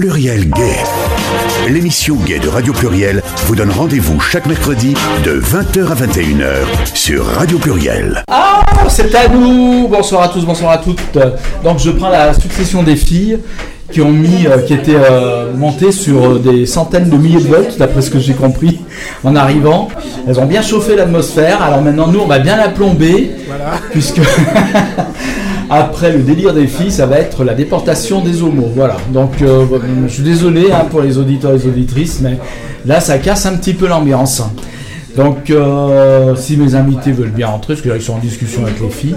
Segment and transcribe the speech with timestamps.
[0.00, 0.78] Pluriel Gay.
[1.68, 4.94] L'émission Gay de Radio Pluriel vous donne rendez-vous chaque mercredi
[5.26, 8.24] de 20h à 21h sur Radio Pluriel.
[8.30, 11.18] Ah, c'est à nous Bonsoir à tous, bonsoir à toutes.
[11.62, 13.40] Donc je prends la succession des filles
[13.92, 17.76] qui ont mis, euh, qui étaient euh, montées sur des centaines de milliers de volts,
[17.76, 18.80] d'après ce que j'ai compris
[19.22, 19.88] en arrivant.
[20.26, 21.60] Elles ont bien chauffé l'atmosphère.
[21.60, 23.32] Alors maintenant, nous, on va bien la plomber,
[23.90, 24.20] puisque
[25.70, 28.70] après le délire des filles, ça va être la déportation des homos.
[28.74, 28.96] Voilà.
[29.12, 29.64] Donc, euh,
[30.08, 32.38] je suis désolé hein, pour les auditeurs et les auditrices, mais
[32.84, 34.42] là, ça casse un petit peu l'ambiance.
[35.16, 38.90] Donc, euh, si mes invités veulent bien entrer, parce qu'ils sont en discussion avec les
[38.90, 39.16] filles,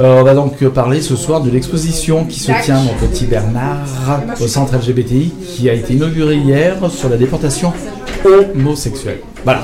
[0.00, 3.86] euh, on va donc parler ce soir de l'exposition qui se tient, mon petit Bernard,
[4.40, 7.72] au centre LGBTI, qui a été inaugurée hier sur la déportation
[8.24, 9.20] homosexuelle.
[9.44, 9.62] Voilà.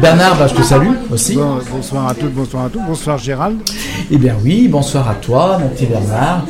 [0.00, 1.36] Bernard, bah, je te salue aussi.
[1.36, 2.80] Bon, bonsoir à toutes, bonsoir à tous.
[2.86, 3.58] Bonsoir Gérald.
[4.10, 6.44] Eh bien oui, bonsoir à toi, mon petit Bernard.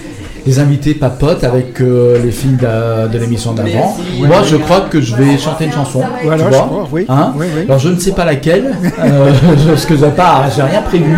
[0.45, 3.97] Les invités papotent avec euh, les filles de, de l'émission d'avant.
[4.21, 6.05] Moi, je crois que je vais chanter une chanson.
[6.23, 7.05] Voilà, tu je vois crois, oui.
[7.09, 7.63] Hein Oui, oui.
[7.67, 9.33] Alors, je ne sais pas laquelle, euh,
[9.67, 11.17] parce que j'ai pas, j'ai rien prévu.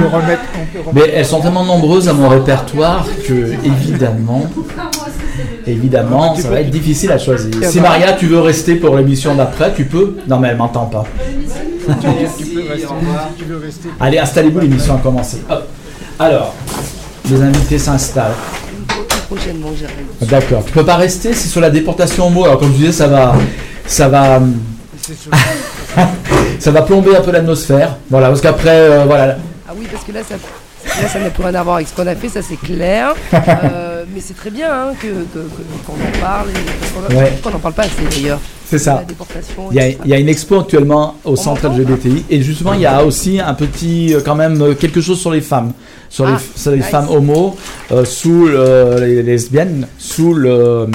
[0.95, 4.47] Mais elles sont tellement nombreuses à mon répertoire que, évidemment,
[5.73, 7.53] évidemment, ça va être difficile à choisir.
[7.63, 10.17] Si Maria, tu veux rester pour l'émission d'après, tu peux.
[10.29, 11.05] Non, mais elle m'entend pas.
[11.87, 12.45] Tu peux rester.
[13.39, 13.89] Tu veux rester.
[14.01, 15.39] Allez, installez-vous, l'émission a commencé.
[15.49, 15.65] Hop.
[16.19, 16.55] Alors,
[17.31, 18.35] les invités s'installent.
[20.23, 20.65] D'accord.
[20.65, 22.45] Tu peux pas rester, c'est sur la déportation homo.
[22.45, 23.35] Alors comme je disais, ça va,
[23.87, 24.41] ça va,
[26.59, 27.97] ça va plomber un peu l'atmosphère.
[28.11, 29.37] Voilà, parce qu'après, euh, voilà.
[29.69, 30.37] Ah oui, parce que là, ça
[31.03, 33.15] là, ça n'a plus rien à voir avec ce qu'on a fait, ça c'est clair.
[33.35, 33.39] Euh,
[34.14, 36.48] mais c'est très bien hein, que, que- que- qu'on en parle.
[36.51, 37.33] et- Ouais.
[37.42, 38.41] qu'on n'en parle pas assez d'ailleurs.
[38.69, 39.03] C'est ça.
[39.70, 42.42] Il y, a, et tout il y a une expo actuellement au centre LGBTI et
[42.42, 45.41] justement il y a aussi un petit euh, quand même euh, quelque chose sur les
[45.41, 45.73] femmes,
[46.11, 46.87] sur les, Ah, sur les nice.
[46.87, 47.56] femmes homo,
[47.92, 50.87] euh, sous le- les lesbiennes, sous le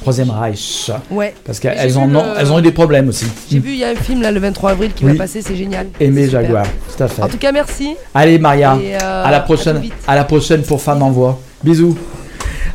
[0.00, 0.90] troisième Reich.
[1.10, 1.34] Ouais.
[1.44, 3.26] parce qu'elles en ont, le- elles ont eu des problèmes aussi.
[3.50, 5.12] J'ai vu, il y a un film là le 23 avril qui Oui.
[5.12, 5.88] va passer, c'est génial.
[6.00, 6.26] Aimé.
[6.26, 6.64] Jaguar,
[6.96, 7.22] tout à fait.
[7.22, 7.96] En tout cas, merci.
[8.14, 11.38] Allez Maria, euh, à la prochaine, à la prochaine pour Femmes en Voix.
[11.62, 11.98] Bisous.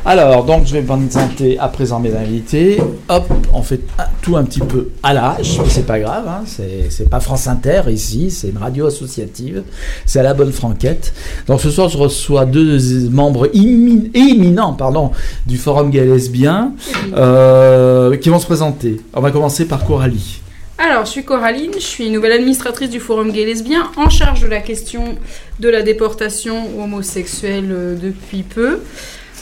[0.08, 2.80] Alors, donc je vais présenter à présent mes invités.
[3.08, 3.80] Hop, on fait
[4.22, 7.82] tout un petit peu à l'âge, mais c'est pas grave, hein, c'est pas France Inter
[7.88, 9.64] ici, c'est une radio associative,
[10.04, 11.12] c'est à la bonne franquette.
[11.48, 12.78] Donc ce soir, je reçois deux
[13.10, 15.10] membres émi- éminents pardon,
[15.44, 16.74] du Forum Gay Lesbien
[17.16, 19.00] euh, qui vont se présenter.
[19.12, 20.40] On va commencer par Coralie.
[20.78, 24.46] Alors, je suis Coraline, je suis nouvelle administratrice du Forum Gay Lesbien, en charge de
[24.46, 25.16] la question
[25.58, 28.80] de la déportation homosexuelle euh, depuis peu.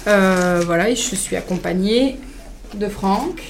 [0.07, 2.17] Euh, voilà, et je suis accompagnée
[2.79, 3.41] de Franck.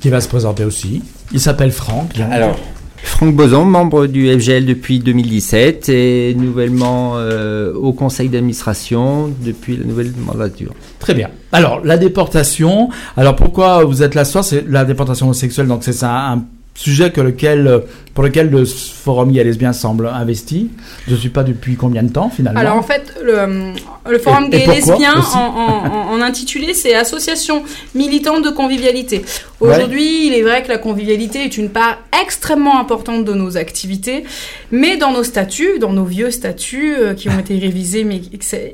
[0.00, 1.02] qui va se présenter aussi.
[1.32, 2.14] Il s'appelle Franck.
[2.16, 2.30] donc.
[2.30, 2.56] Alors,
[3.02, 9.84] Franck Boson, membre du FGL depuis 2017 et nouvellement euh, au conseil d'administration depuis la
[9.84, 10.72] nouvelle mandature.
[10.98, 11.30] Très bien.
[11.52, 12.90] Alors, la déportation.
[13.16, 14.44] Alors, pourquoi vous êtes là ce soir?
[14.44, 15.68] C'est la déportation homosexuelle.
[15.68, 16.44] Donc, c'est ça, un
[16.78, 17.78] sujet que lequel, euh,
[18.14, 20.70] pour lequel le forum gay lesbien semble investi.
[21.06, 23.72] Je ne suis pas depuis combien de temps, finalement Alors, en fait, le,
[24.10, 27.62] le Forum Et- et Gay pourquoi Lesbien, en, en- en- en intitulé, c'est Association
[27.94, 29.24] militante de convivialité.
[29.60, 34.24] Aujourd'hui, il est vrai que la convivialité est une part extrêmement importante de nos activités,
[34.70, 38.20] mais dans nos statuts, dans nos vieux statuts euh, qui ont été révisés, mais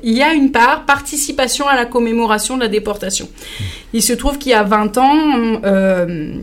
[0.03, 3.27] il y a une part participation à la commémoration de la déportation.
[3.93, 6.33] Il se trouve qu'il y a 20 ans, euh,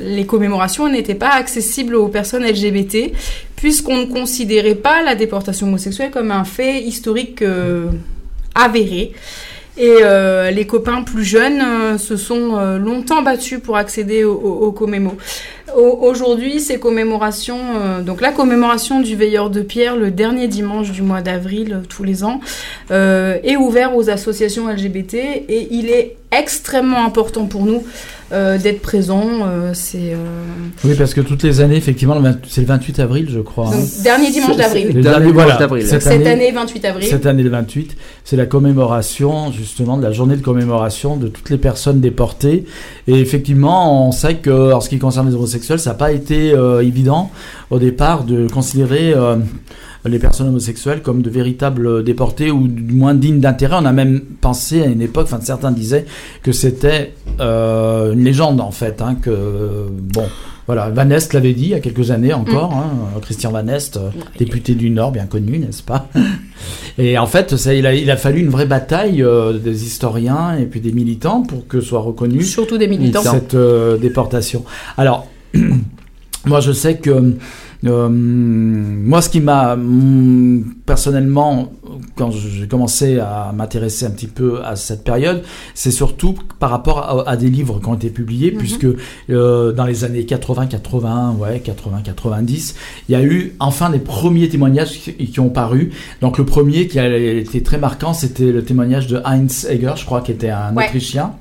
[0.00, 3.12] les commémorations n'étaient pas accessibles aux personnes LGBT,
[3.56, 7.88] puisqu'on ne considérait pas la déportation homosexuelle comme un fait historique euh,
[8.54, 9.12] avéré.
[9.76, 15.14] Et euh, les copains plus jeunes euh, se sont longtemps battus pour accéder aux, commémos.
[15.76, 17.58] Au- Aujourd'hui, ces commémorations,
[18.06, 22.22] donc la commémoration du veilleur de pierre le dernier dimanche du mois d'avril tous les
[22.22, 22.38] ans,
[22.90, 27.82] est ouvert aux associations LGBT et il est extrêmement important pour nous
[28.32, 29.46] euh, d'être présents.
[29.46, 30.16] euh, c'est euh,
[30.84, 33.66] Oui, parce que toutes les années, effectivement, le 20 c'est le 28 avril, je crois.
[33.66, 34.02] donc, hein.
[34.02, 34.86] dernier dimanche d'avril.
[34.88, 35.56] Le Dernier dernier, dimanche voilà.
[35.58, 35.86] d'avril.
[35.86, 37.06] Cette, Cette année, année, 28 avril.
[37.08, 41.50] cette année, le 28, c'est la commémoration, justement, de la journée de commémoration de toutes
[41.50, 42.64] les personnes déportées.
[43.06, 46.52] Et effectivement, on sait que, en ce qui concerne les homosexuels, ça n'a pas été
[46.52, 47.30] euh, évident
[47.70, 49.36] au départ de considérer euh,
[50.04, 53.76] les personnes homosexuelles comme de véritables déportés ou du moins dignes d'intérêt.
[53.80, 56.06] On a même pensé à une époque, enfin certains disaient
[56.42, 60.24] que c'était euh, une légende en fait, hein, que bon,
[60.66, 63.96] voilà, Van Est l'avait dit il y a quelques années encore, hein, Christian Van Est,
[63.96, 64.08] euh,
[64.38, 66.08] député du Nord, bien connu, n'est-ce pas?
[66.98, 70.56] Et en fait, ça, il, a, il a fallu une vraie bataille euh, des historiens
[70.56, 73.22] et puis des militants pour que soit reconnue Surtout des militants.
[73.22, 74.64] cette euh, déportation.
[74.96, 75.26] Alors,
[76.46, 77.34] moi je sais que
[77.84, 81.72] Euh, moi, ce qui m'a hum, personnellement,
[82.16, 85.42] quand j'ai commencé à m'intéresser un petit peu à cette période,
[85.74, 88.58] c'est surtout par rapport à, à des livres qui ont été publiés, Mhm.
[88.58, 88.86] puisque
[89.30, 92.74] euh, dans les années 80, 80, ouais, 80, 90,
[93.08, 95.90] il y a eu enfin des premiers témoignages qui, qui ont paru.
[96.20, 100.04] Donc le premier qui a été très marquant, c'était le témoignage de Heinz Egger, je
[100.04, 100.86] crois, qui était un Ouais.
[100.86, 101.32] Autrichien,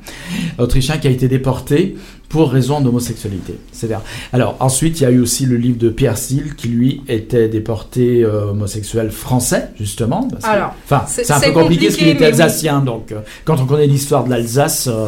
[0.60, 1.96] Autrichien qui a été déporté
[2.30, 3.54] pour raison d'homosexualité.
[3.72, 4.02] C'est-à-dire.
[4.32, 6.18] Alors ensuite, il y a eu aussi le livre de Pierre
[6.58, 10.28] Qui lui était déporté euh, homosexuel français justement.
[10.30, 12.42] parce que- Alors, enfin, c'est- un peu compliqué parce qu'il compliqué, était oui.
[12.42, 15.08] alsacien, donc euh, quand on connaît l'histoire de l'Alsace, euh,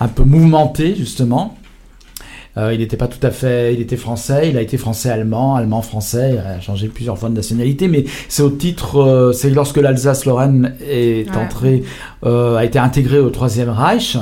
[0.00, 1.56] un peu mouvementée justement.
[2.54, 6.38] Il n'était pas tout à fait, il était français, il a été français-allemand, allemand-français, il
[6.38, 11.36] a changé plusieurs fois de nationalité, mais c'est au titre, c'est lorsque l'Alsace-Lorraine est Ouais.
[11.42, 11.82] entrée,
[12.22, 14.18] a été intégrée au Troisième Reich,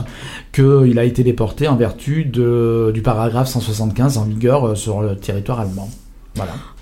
[0.52, 5.58] qu'il a été déporté en vertu de, du paragraphe 175 en vigueur sur le territoire
[5.58, 5.88] allemand.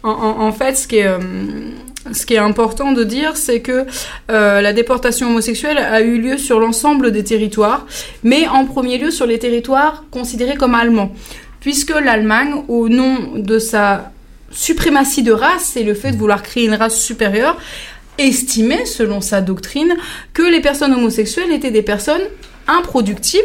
[0.02, 1.18] En, fait, ce qui est, euh,
[2.12, 3.86] ce qui est important de dire, c'est que
[4.30, 7.86] euh, la déportation homosexuelle a eu lieu sur l'ensemble des territoires,
[8.22, 11.12] mais en premier lieu sur les territoires considérés comme allemands,
[11.60, 14.12] puisque l'Allemagne, au nom de sa
[14.50, 17.58] suprématie de race et le fait de vouloir créer une race supérieure,
[18.18, 19.94] estimait, selon sa doctrine,
[20.32, 22.22] que les personnes homosexuelles étaient des personnes
[22.66, 23.42] improductives,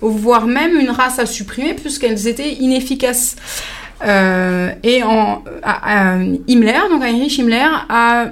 [0.00, 3.36] voire même une race à supprimer, puisqu'elles étaient inefficaces.
[4.02, 6.16] Euh, et en, à- à
[6.48, 8.30] Himmler, donc Heinrich Himmler, a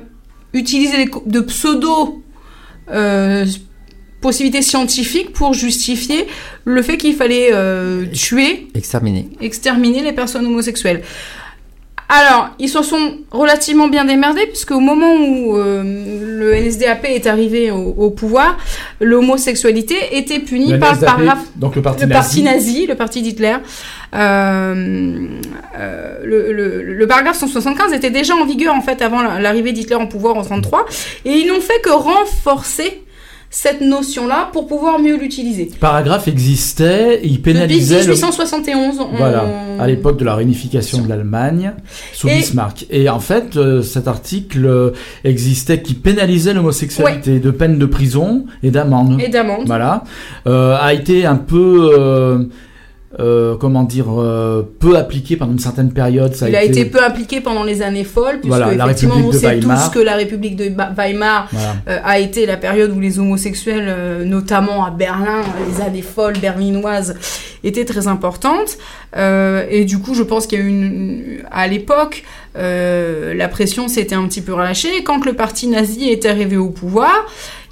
[0.55, 2.23] utilisé de pseudo
[2.91, 3.45] euh,
[4.21, 6.27] possibilités scientifiques pour justifier
[6.65, 9.29] le fait qu'il fallait euh, tuer Exterminé.
[9.41, 11.03] exterminer les personnes homosexuelles.
[12.11, 15.83] Alors, ils se sont relativement bien démerdés, puisque au moment où euh,
[16.39, 18.57] le NSDAP est arrivé au, au pouvoir,
[19.01, 22.87] l'homosexualité était punie Le par le paragraphe donc le parti le parti nazi.
[22.87, 23.57] le parti d'Hitler.
[24.15, 25.27] Euh,
[25.79, 29.73] euh, le, le- le paragraphe 175 était déjà en vigueur en fait avant la- l'arrivée
[29.73, 30.87] d'Hitler en pouvoir en 33
[31.27, 33.03] et ils n'ont fait que renforcer
[33.51, 35.71] cette notion-là pour pouvoir mieux l'utiliser.
[35.73, 39.45] Le paragraphe existait, il Depuis pénalisait le, 1871, on- Voilà,
[39.81, 41.73] à l'époque de la réunification de l'Allemagne
[42.13, 42.85] sous Et- Bismarck.
[42.91, 44.91] Et en fait, euh, cet article euh,
[45.25, 49.19] existait qui pénalisait l'homosexualité de peine de prison et d'amende.
[49.21, 49.65] et d'amende.
[49.67, 50.05] Voilà,
[50.47, 52.45] Euh, a été un peu, euh,
[53.19, 56.35] euh, comment dire, euh, peu appliqué pendant une certaine période.
[56.35, 59.61] Ça Il a été peu impliqué pendant les années folles, puisque Voilà, effectivement on sait
[59.61, 61.77] tous que la République de Weimar Voilà.
[61.89, 65.41] euh, a été la période où les homosexuels, notamment à Berlin,
[65.71, 67.17] les années folles berlinoises,
[67.65, 68.77] étaient très importantes.
[69.17, 74.17] Et du coup, je pense qu'il y a eu une, à l'époque, la pression s'était
[74.17, 75.03] un petit peu relâchée.
[75.03, 77.27] Quand le parti nazi est arrivé au pouvoir,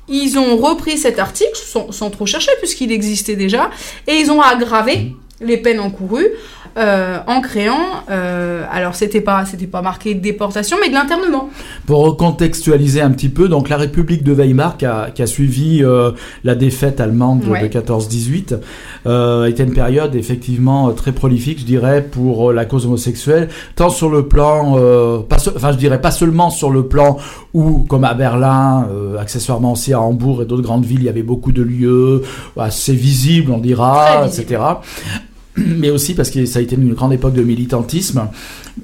[0.09, 3.71] ils ont repris cet article sans, sans trop chercher puisqu'il existait déjà
[4.07, 6.29] et ils ont aggravé les peines encourues
[6.79, 11.49] euh, en créant, euh, alors c'était pas c'était pas marqué déportation mais de l'internement.
[11.87, 15.83] Pour recontextualiser un petit peu, donc la République de Weimar qui a, qui a suivi
[15.83, 16.11] euh,
[16.45, 17.63] la défaite allemande de- Ouais.
[17.63, 18.59] de 14-18
[19.07, 24.11] euh, était une période effectivement très prolifique, je dirais, pour la cause homosexuelle, tant sur
[24.11, 24.73] le plan,
[25.29, 27.17] pas enfin je dirais pas seulement sur le plan
[27.55, 28.87] où, comme à Berlin,
[29.19, 32.23] accessoirement aussi à Hambourg et d'autres grandes villes, il y avait beaucoup de lieux
[32.59, 34.61] assez visibles, on dira, etc.
[35.79, 38.29] Mais aussi parce que ça a été une grande époque de militantisme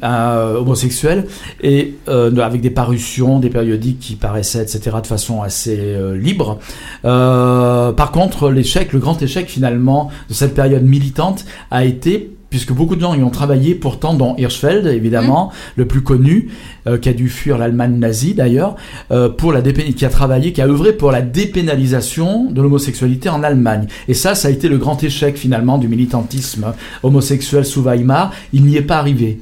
[0.02, 1.26] euh, homosexuel
[1.62, 6.58] et euh, avec des parutions, des périodiques qui paraissaient, etc., de façon assez euh, libre.
[7.02, 12.96] Par contre, l'échec, le grand échec finalement de cette période militante a été puisque beaucoup
[12.96, 16.50] de gens y ont travaillé, pourtant dont Hirschfeld, évidemment, le plus connu,
[16.86, 18.76] euh, qui a dû fuir l'Allemagne nazie d'ailleurs,
[19.10, 23.42] euh, pour la qui a travaillé, qui a œuvré pour la dépénalisation de l'homosexualité en
[23.42, 23.86] Allemagne.
[24.06, 28.32] Et ça, ça a été le grand échec finalement du militantisme homosexuel sous Weimar.
[28.52, 29.40] Il n'y est pas arrivé.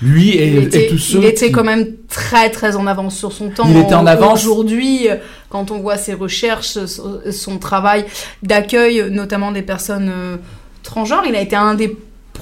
[0.00, 2.86] Lui et, il et était, tous ceux il était qui- quand même très très en
[2.86, 3.66] avance sur son temps.
[3.68, 4.44] Il était en avance.
[4.44, 5.08] Aujourd'hui,
[5.48, 8.04] quand on voit ses recherches, son- son travail
[8.44, 10.36] d'accueil, notamment des personnes euh,
[10.84, 11.96] transgenres, il a été un des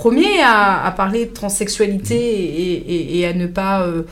[0.04, 4.02] premiers à, parler de transsexualité et, à ne pas euh,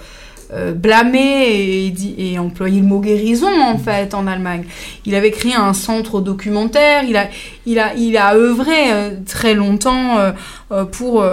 [0.50, 4.64] euh, blâmer et, et employer le mot guérison en fait en Allemagne.
[5.04, 7.26] Il avait créé un centre documentaire, il a,
[7.66, 10.32] il a, il a œuvré euh, très longtemps euh,
[10.72, 11.24] euh, pour,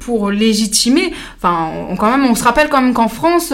[0.00, 1.12] pour légitimer.
[1.36, 3.52] Enfin, on, quand même, on se rappelle quand même qu'en France,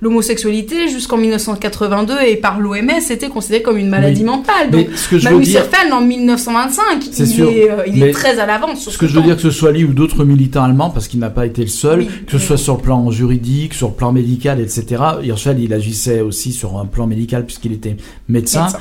[0.00, 4.26] l'homosexualité jusqu'en 1982 et par l'OMS était considérée comme une maladie Oui.
[4.26, 4.70] mentale.
[4.70, 7.48] Donc, ce que je dire, en 1925, C'est il, sûr.
[7.50, 9.26] est, il Mais est très à l'avance ce que je veux temps.
[9.26, 11.68] dire que ce soit lui ou d'autres militants allemands, parce qu'il n'a pas été le
[11.68, 12.42] seul, Oui, que ce oui.
[12.46, 15.02] soit sur le plan juridique, sur le plan médical, etc.
[15.22, 17.96] Hirschfeld, il agissait aussi sur un plan médical puisqu'il était
[18.28, 18.64] médecin.
[18.64, 18.78] Médecin.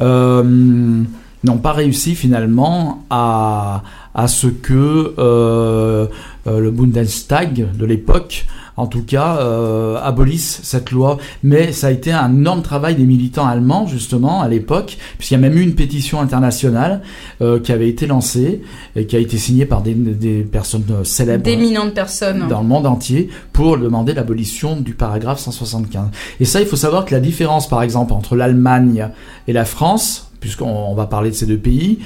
[0.00, 1.02] Euh,
[1.44, 3.82] n'ont pas réussi finalement à,
[4.14, 6.06] à ce que euh,
[6.46, 8.46] euh, le Bundestag de l'époque,
[8.76, 11.18] en tout cas, euh, abolisse cette loi.
[11.42, 15.36] Mais ça a été un énorme travail des militants allemands, justement, à l'époque, puisqu'il y
[15.36, 17.02] a même eu une pétition internationale
[17.42, 18.62] euh, qui avait été lancée
[18.96, 22.48] et qui a été signée par des, des personnes célèbres D'éminentes personnes.
[22.48, 26.08] dans le monde entier pour demander l'abolition du paragraphe 175.
[26.40, 29.08] Et ça, il faut savoir que la différence, par exemple, entre l'Allemagne
[29.46, 32.00] et la France, puisqu'on on va parler de ces deux pays,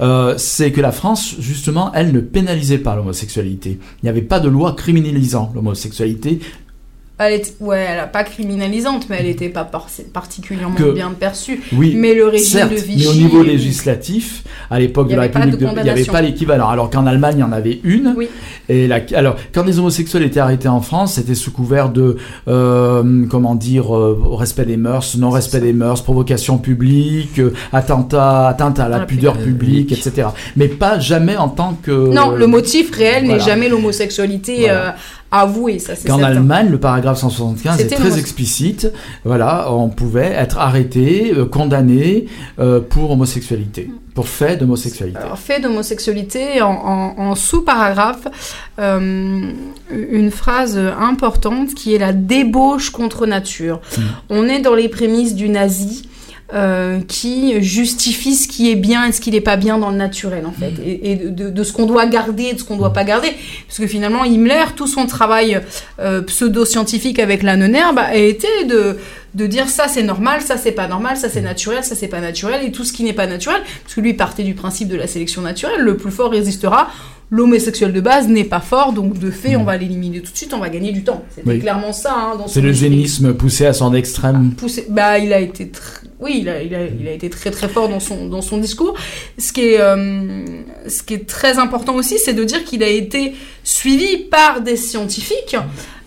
[0.00, 3.78] euh, c'est que la France, justement, elle ne pénalisait pas l'homosexualité.
[4.02, 6.40] Il n'y avait pas de loi criminalisant l'homosexualité.
[7.22, 11.10] Elle était, ouais, elle a pas criminalisante, mais elle était pas par- particulièrement Que- bien
[11.10, 11.60] perçue.
[11.74, 13.06] Oui, Mais le régime certes, de mais Vichy.
[13.08, 16.68] au niveau législatif, à l'époque de la République, de il n'y avait pas l'équivalent.
[16.70, 18.14] Alors qu'en Allemagne, il y en avait une.
[18.16, 18.28] Oui.
[18.70, 22.16] Et la, alors, quand les homosexuels étaient arrêtés en France, c'était sous couvert de,
[22.48, 28.78] euh, comment dire, euh, respect des mœurs, non-respect des mœurs, provocation publique, euh, attentat, atteinte
[28.78, 30.06] à la, la pudeur pudeur publique, publique.
[30.06, 30.28] etc.
[30.56, 31.90] Mais pas jamais en tant que.
[31.90, 33.38] Non, le motif réel voilà.
[33.38, 34.96] n'est jamais l'homosexualité Voilà.
[35.32, 36.32] Avouée, ça c'est Qu'en certain.
[36.32, 38.92] Allemagne, le paragraphe 175 est très explicite.
[39.24, 42.26] Voilà, on pouvait être arrêté, euh, condamné
[42.58, 45.18] euh, pour homosexualité, pour fait d'homosexualité.
[45.18, 48.26] Alors, fait d'homosexualité, en, en- en sous-paragraphe,
[48.78, 49.40] euh,
[49.90, 53.80] une phrase importante qui est la débauche contre nature.
[53.96, 54.00] Mm.
[54.30, 56.08] On est dans les prémices du nazi.
[56.52, 59.96] Euh, qui justifie ce qui est bien et ce qui n'est pas bien dans le
[59.96, 60.72] naturel en fait.
[60.84, 63.28] Et, et de, ce qu'on doit garder et de ce qu'on doit pas garder.
[63.68, 65.60] Parce que finalement Himmler tout son travail
[66.00, 68.98] euh, pseudo-scientifique avec la Neuner bah, a été de
[69.34, 72.20] de dire ça c'est normal, ça c'est pas normal, ça c'est naturel, ça c'est pas
[72.20, 74.96] naturel, et tout ce qui n'est pas naturel, parce que lui partait du principe de
[74.96, 76.90] la sélection naturelle, le plus fort résistera,
[77.30, 80.52] l'homosexuel de base n'est pas fort, donc de fait on va l'éliminer tout de suite,
[80.52, 81.24] on va gagner du temps.
[81.34, 81.58] C'était Oui.
[81.60, 84.52] clairement ça hein, C'est le génisme poussé à son extrême.
[84.56, 87.50] Poussé- bah il a été tr- oui il a, il, a, il a été très
[87.50, 88.94] très fort dans son dans son discours
[89.38, 90.44] ce qui est euh,
[90.88, 93.32] ce qui est très important aussi c'est de dire qu'il a été
[93.64, 95.56] suivi par des scientifiques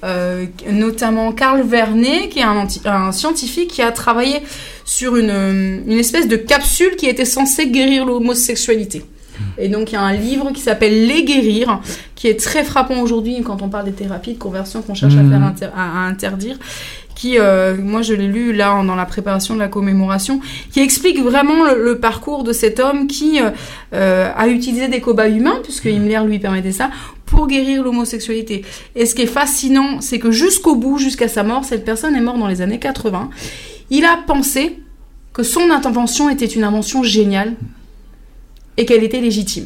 [0.03, 2.44] euh, notamment Carl Vernet qui est
[2.86, 4.42] un, scientifique qui a travaillé
[4.86, 9.03] sur une, une espèce de capsule qui était censée guérir l'homosexualité
[9.58, 11.80] et donc il y a un livre qui s'appelle Les guérir,
[12.16, 15.24] qui est très frappant aujourd'hui quand on parle des thérapies de conversion qu'on cherche à
[15.24, 15.32] Mhm.
[15.32, 16.58] faire inter- à, à interdire.
[17.16, 20.40] Qui, euh, moi je l'ai lu là dans la préparation de la commémoration,
[20.72, 23.52] qui explique vraiment le, le parcours de cet homme qui euh,
[23.94, 26.90] euh, a utilisé des cobayes humains, puisque Himmler lui permettait ça,
[27.28, 28.66] pour guérir l'homosexualité.
[28.96, 32.22] Et ce qui est fascinant, c'est que jusqu'au bout, jusqu'à sa mort, cette personne est
[32.22, 33.30] morte dans les années 80.
[33.92, 34.80] Il a pensé
[35.34, 37.54] que son intervention était une invention géniale
[38.77, 39.65] et qu'elle était légitime.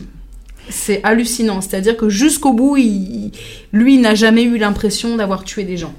[0.69, 3.31] C'est hallucinant, c'est-à-dire que jusqu'au bout, il-
[3.71, 5.93] lui n'a jamais eu l'impression d'avoir tué des gens.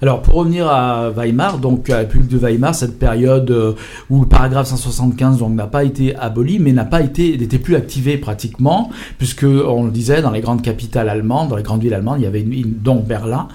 [0.00, 3.72] Alors, pour revenir à Weimar, donc à la République de Weimar, cette période euh,
[4.08, 7.74] où le paragraphe 175 donc n'a pas été aboli, mais n'a pas été, n'était plus
[7.76, 11.92] activé pratiquement, puisque on le disait dans les grandes capitales allemandes, dans les grandes villes
[11.94, 13.48] allemandes, il y avait une- dont Berlin.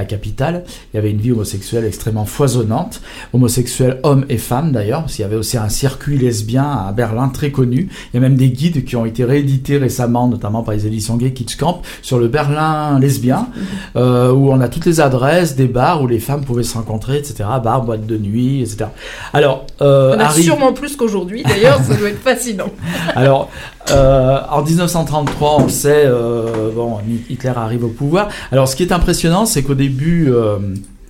[0.00, 3.02] La capitale, il y avait une vie homosexuelle extrêmement foisonnante,
[3.34, 7.28] homosexuels hommes et femmes d'ailleurs, parce qu'il y avait aussi un circuit lesbien à Berlin
[7.28, 7.90] très connu.
[7.90, 11.18] Il y a même des guides qui ont été réédités récemment, notamment par les éditions
[11.18, 13.48] Gay Kids Camp, sur le Berlin lesbien,
[13.96, 17.18] euh, où on a toutes les adresses des bars où les femmes pouvaient se rencontrer,
[17.18, 17.44] etc.
[17.62, 18.86] Bars, boîtes de nuit, etc.
[19.34, 22.70] Alors, euh, a arrive- sûrement plus qu'aujourd'hui, d'ailleurs, ça doit être fascinant.
[23.14, 23.50] alors,
[23.90, 28.28] euh, en 1933, on sait, euh, bon, Hitler arrive au pouvoir.
[28.52, 29.89] Alors, ce qui est impressionnant, c'est qu'au début,
[30.28, 30.58] euh,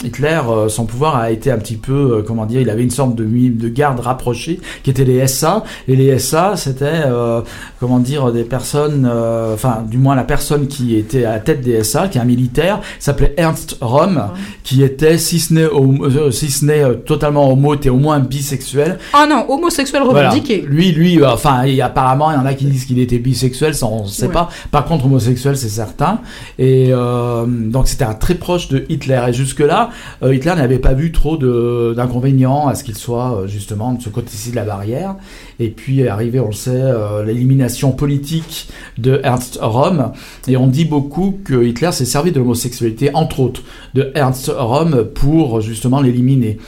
[0.05, 2.91] Hitler, euh, son pouvoir a été un petit peu, euh, comment dire, il avait une
[2.91, 5.65] sorte de, de garde rapprochée, qui étaient les SA.
[5.89, 7.43] Et les SA, c'était, euh,
[7.81, 11.61] comment dire, des personnes, euh, enfin, du moins la personne qui était à la tête
[11.61, 14.29] des SA, qui est un militaire, s'appelait Ernst Röhm,
[14.63, 18.99] qui était, si ce n'est, euh, si ce n'est totalement homo, était au moins bisexuel.
[19.13, 20.29] Ah non, homosexuel Voilà.
[20.31, 20.65] revendiqué.
[20.67, 23.87] Lui, lui, enfin, et apparemment, il y en a qui disent qu'il était bisexuel, ça
[23.87, 24.33] on ne sait Ouais.
[24.33, 24.49] pas.
[24.71, 26.21] Par contre, homosexuel, c'est certain.
[26.59, 29.21] Et euh, donc, c'était un très proche de Hitler.
[29.29, 29.90] Et jusque-là,
[30.23, 34.09] euh, Hitler n'avait pas vu trop d'inconvénients à ce qu'il soit euh, justement de ce
[34.09, 35.17] côté-ci de la barrière.
[35.59, 38.69] Et puis, est arrivé, on le sait, euh, l'élimination politique
[38.99, 40.13] de Ernst Röhm.
[40.49, 43.63] Et on dit beaucoup que Hitler s'est servi de l'homosexualité, entre autres,
[43.95, 46.59] de Ernst Röhm pour justement l'éliminer.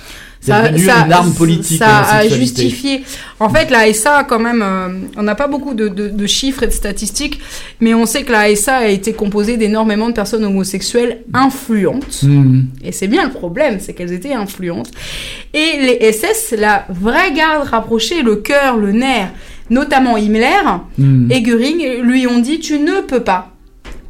[0.45, 1.79] C'est devenu une arme politique.
[1.79, 3.05] Ça a justifié.
[3.39, 6.65] En fait, la SA, quand même, euh, on n'a pas beaucoup de, de- de chiffres
[6.65, 7.39] et de statistiques,
[7.81, 12.25] mais on sait que la SA a été composée d'énormément de personnes homosexuelles influentes.
[12.25, 12.63] Hmm.
[12.85, 14.91] Et c'est bien le problème, c'est qu'elles étaient influentes.
[15.55, 19.29] Et les SS, la vraie garde rapprochée, le cœur, le nerf,
[19.71, 20.49] notamment Himmler
[20.99, 21.31] Hmm.
[21.31, 23.53] et Göring, lui ont dit tu ne peux pas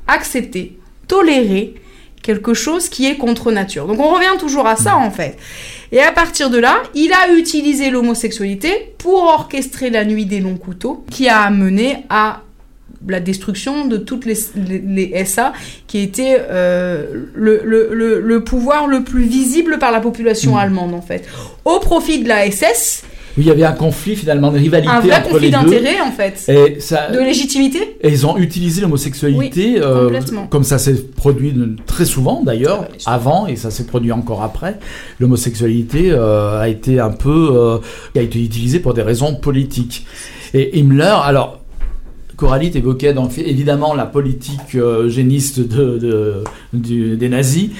[0.08, 1.74] accepter, tolérer
[2.22, 3.86] quelque chose qui est contre nature.
[3.86, 5.36] Donc on revient toujours à ça en fait.
[5.90, 10.56] Et à partir de là, il a utilisé l'homosexualité pour orchestrer la nuit des longs
[10.56, 12.40] couteaux, qui a amené à
[13.08, 15.52] la destruction de toutes les, les, les SA,
[15.88, 20.58] qui était euh, le, le, le, le pouvoir le plus visible par la population Mm.
[20.58, 21.24] allemande en fait,
[21.64, 23.02] au profit de la SS,
[23.38, 25.56] il y avait un conflit finalement, une rivalité un vrai entre conflit les deux.
[25.64, 27.96] d'intérêts en fait, Et ça, de légitimité.
[28.02, 30.20] Et ils ont utilisé l'homosexualité, Oui, euh,
[30.50, 31.54] comme ça s'est produit
[31.86, 34.78] très souvent d'ailleurs, je- avant, et ça s'est produit encore après.
[35.20, 37.78] L'homosexualité euh, a été un peu, euh,
[38.16, 40.06] a été utilisée pour des raisons politiques.
[40.54, 41.60] Et Himmler, alors,
[42.36, 47.70] Coralie évoquait donc évidemment la politique géniste de, de- du- des nazis.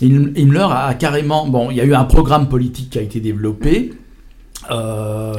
[0.00, 3.20] Him- Himmler a carrément, bon, il y a eu un programme politique qui a été
[3.20, 3.92] développé.
[4.70, 5.34] Euh,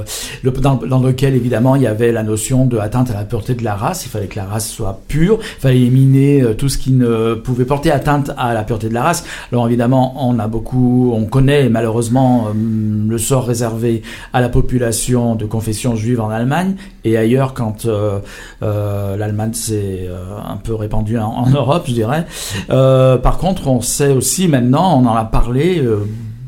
[0.61, 3.75] dans, lequel évidemment il y avait la notion de atteinte à la pureté de la
[3.75, 4.05] race.
[4.05, 5.39] Il fallait que la race soit pure.
[5.41, 8.93] Il fallait éliminer euh, tout ce qui ne pouvait porter atteinte à la pureté de
[8.93, 9.23] la race.
[9.51, 14.01] Alors évidemment, on a beaucoup, on connaît malheureusement euh, le sort réservé
[14.33, 18.19] à la population de confession juive en Allemagne et ailleurs quand euh,
[18.61, 20.09] l'Allemagne s'est
[20.47, 22.25] un peu répandue en, en Europe, je dirais.
[22.67, 25.81] Par contre, on sait aussi maintenant, on en a parlé.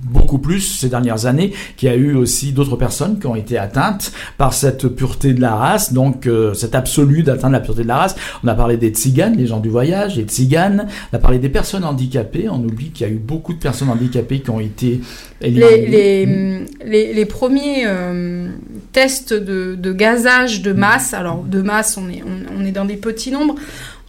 [0.03, 3.57] Beaucoup plus ces dernières années, qu'il y a eu aussi d'autres personnes qui ont été
[3.57, 7.87] atteintes par cette pureté de la race, donc euh, cet absolu d'atteindre la pureté de
[7.87, 8.15] la race.
[8.43, 10.87] On a parlé des tziganes, les gens du voyage, les tziganes.
[11.11, 12.47] On a parlé des personnes handicapées.
[12.49, 15.01] On oublie qu'il y a eu beaucoup de personnes handicapées qui ont été
[15.41, 16.65] Les, éliminées.
[16.85, 18.47] les, les, les premiers euh,
[18.91, 22.85] tests de, de gazage de masse, alors de masse, on est, on, on est dans
[22.85, 23.55] des petits nombres,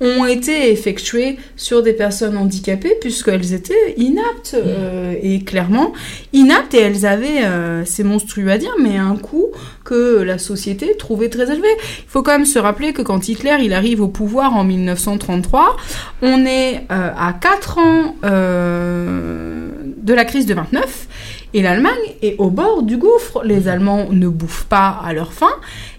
[0.01, 5.93] ont été effectués sur des personnes handicapées puisqu'elles étaient inaptes euh, et clairement
[6.33, 9.49] inaptes et elles avaient, euh, c'est monstrueux à dire, mais un coût
[9.85, 11.69] que la société trouvait très élevé.
[11.79, 15.77] Il faut quand même se rappeler que quand Hitler il arrive au pouvoir en 1933,
[16.23, 21.09] on est euh, à 4 ans de la crise de 29
[21.55, 23.43] et l'Allemagne est au bord du gouffre.
[23.45, 25.53] Les Allemands ne bouffent pas à leur faim.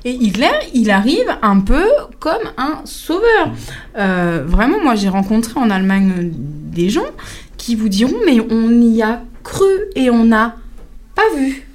[0.03, 1.85] Et Hitler, il arrive un peu
[2.19, 3.51] comme un sauveur.
[3.97, 7.07] Euh, vraiment, moi, j'ai rencontré en Allemagne des gens
[7.57, 10.57] qui vous diront, mais on y a cru et on n'a
[11.15, 11.65] pas vu.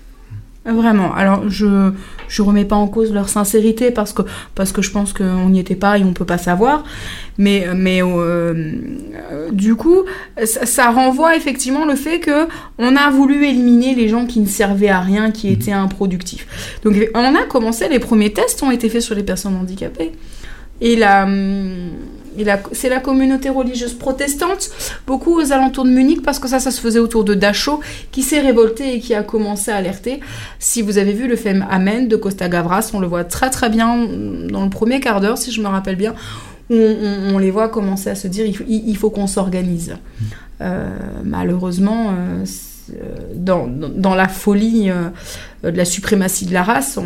[0.67, 1.15] Vraiment.
[1.15, 1.93] Alors, je
[2.31, 4.23] je remets pas en cause leur sincérité parce que
[4.55, 6.85] parce que je pense qu'on n'y était pas et on peut pas savoir.
[7.37, 8.07] Mais mais euh,
[9.33, 10.05] euh, du coup,
[10.45, 12.47] ça, ça renvoie effectivement le fait que
[12.79, 16.79] on a voulu éliminer les gens qui ne servaient à rien, qui étaient improductifs.
[16.85, 20.13] Donc on a commencé, les premiers tests ont été faits sur les personnes handicapées.
[20.83, 22.20] Et la, hum, et la-
[22.73, 24.71] c'est la communauté religieuse protestante,
[25.07, 27.81] beaucoup aux alentours de Munich, parce que ça, ça se faisait autour de Dachau,
[28.13, 30.21] qui s'est révolté et qui a commencé à alerter.
[30.59, 33.71] Si vous avez vu le film Amen de Costa Gavras, on le voit très très
[33.71, 34.07] bien
[34.51, 36.15] dans le premier quart d'heure, si je me rappelle bien,
[36.71, 39.97] où on, les voit commencer à se dire il faut, qu'on s'organise.
[40.61, 40.89] Euh,
[41.25, 42.45] malheureusement, euh,
[42.95, 44.91] euh, dans, la folie
[45.65, 46.99] de la suprématie de la race,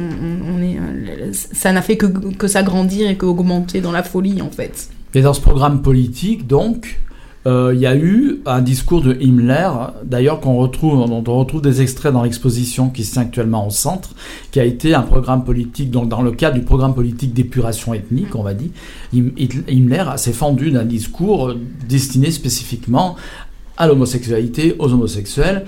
[1.32, 4.90] ça n'a fait que s'agrandir et qu'augmenter dans la folie en fait.
[5.14, 7.00] Et dans ce programme politique, donc,
[7.46, 9.68] euh, il y a eu un discours de Himmler,
[10.02, 13.70] d'ailleurs qu'on retrouve, dont on retrouve des extraits dans l'exposition qui se tient actuellement au
[13.70, 14.10] centre,
[14.50, 18.34] qui a été un programme politique, donc dans le cadre du programme politique d'épuration ethnique,
[18.34, 18.70] on va dire,
[19.12, 23.14] Himmler s'est fendu d'un discours euh, destiné spécifiquement
[23.76, 25.64] à l'homosexualité, aux homosexuels,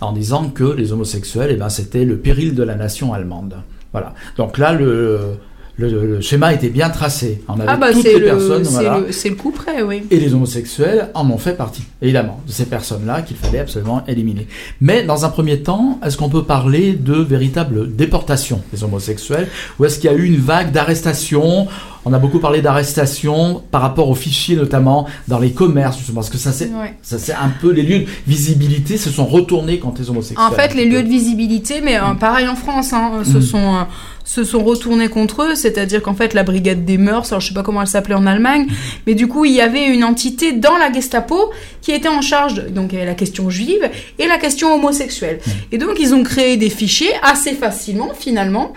[0.00, 3.56] en disant que les homosexuels, eh ben, c'était le péril de la nation allemande.
[3.92, 4.14] Voilà.
[4.36, 5.38] Donc là, le,
[5.78, 7.40] le, le schéma était bien tracé.
[7.48, 8.98] On avait Ah bah toutes les le, personnes, c'est voilà.
[8.98, 10.02] le, le coup près, oui.
[10.10, 14.48] Et les homosexuels en ont fait partie, évidemment, de ces personnes-là qu'il fallait absolument éliminer.
[14.80, 19.46] Mais dans un premier temps, est-ce qu'on peut parler de véritable déportation des homosexuels
[19.78, 21.68] Ou est-ce qu'il y a eu une vague d'arrestations
[22.04, 26.30] On a beaucoup parlé d'arrestations par rapport aux fichiers, notamment dans les commerces, justement, parce
[26.30, 26.94] que ça c'est, Ouais.
[27.02, 30.38] c'est un peu les lieux de visibilité se sont retournés contre les homosexuels.
[30.46, 33.42] En fait, les lieux de visibilité, mais euh, pareil en France, hein, se, Mm.
[33.42, 33.80] sont, euh,
[34.24, 37.54] se sont retournés contre eux, c'est-à-dire qu'en fait, la brigade des mœurs, alors je sais
[37.54, 38.66] pas comment elle s'appelait en Allemagne,
[39.06, 42.54] mais du coup, il y avait une entité dans la Gestapo qui était en charge,
[42.54, 45.40] de, donc il y avait la question juive et la question homosexuelle.
[45.72, 48.72] Et donc, ils ont créé des fichiers assez facilement, finalement,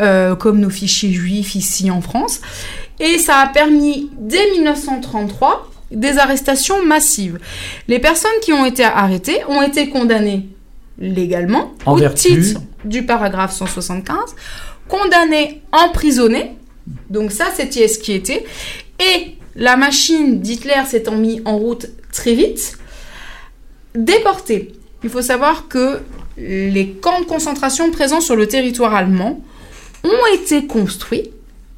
[0.00, 2.40] euh, comme nos fichiers juifs ici en France.
[3.00, 7.38] Et ça a permis, dès 1933, des arrestations massives.
[7.88, 10.48] Les personnes qui ont été arrêtées ont été condamnées
[10.98, 12.28] légalement En au vertu.
[12.28, 14.16] titre du paragraphe 175,
[14.88, 16.56] condamnées, emprisonnées.
[17.10, 18.44] Donc ça, c'était ce qui était.
[19.00, 22.78] Et la machine d'Hitler s'étant mise en route très vite,
[23.94, 24.72] déportées.
[25.04, 26.00] Il faut savoir que
[26.36, 29.40] les camps de concentration présents sur le territoire allemand
[30.04, 31.30] ont été construits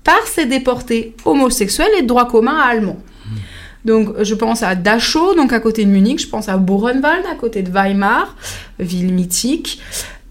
[0.02, 2.98] par ces déportés homosexuels et de droit commun allemands.
[3.84, 7.34] Donc je pense à Dachau, donc à côté de Munich, je pense à Buchenwald, à
[7.34, 8.34] côté de Weimar,
[8.78, 9.80] ville mythique.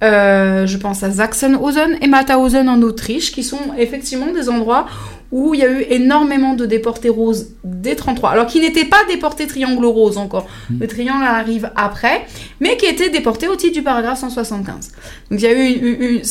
[0.04, 4.86] Euh, je pense à Sachsenhausen et Mauthausen en Autriche, qui sont effectivement des endroits
[5.32, 8.32] où il y a eu énormément de déportés roses dès 33.
[8.32, 10.48] Alors qui n'étaient pas déportés triangle rose encore.
[10.80, 12.26] Le triangle arrive après,
[12.60, 14.92] mais qui étaient déportés au titre du paragraphe 175.
[15.32, 16.02] Donc il y a eu une...
[16.18, 16.22] une-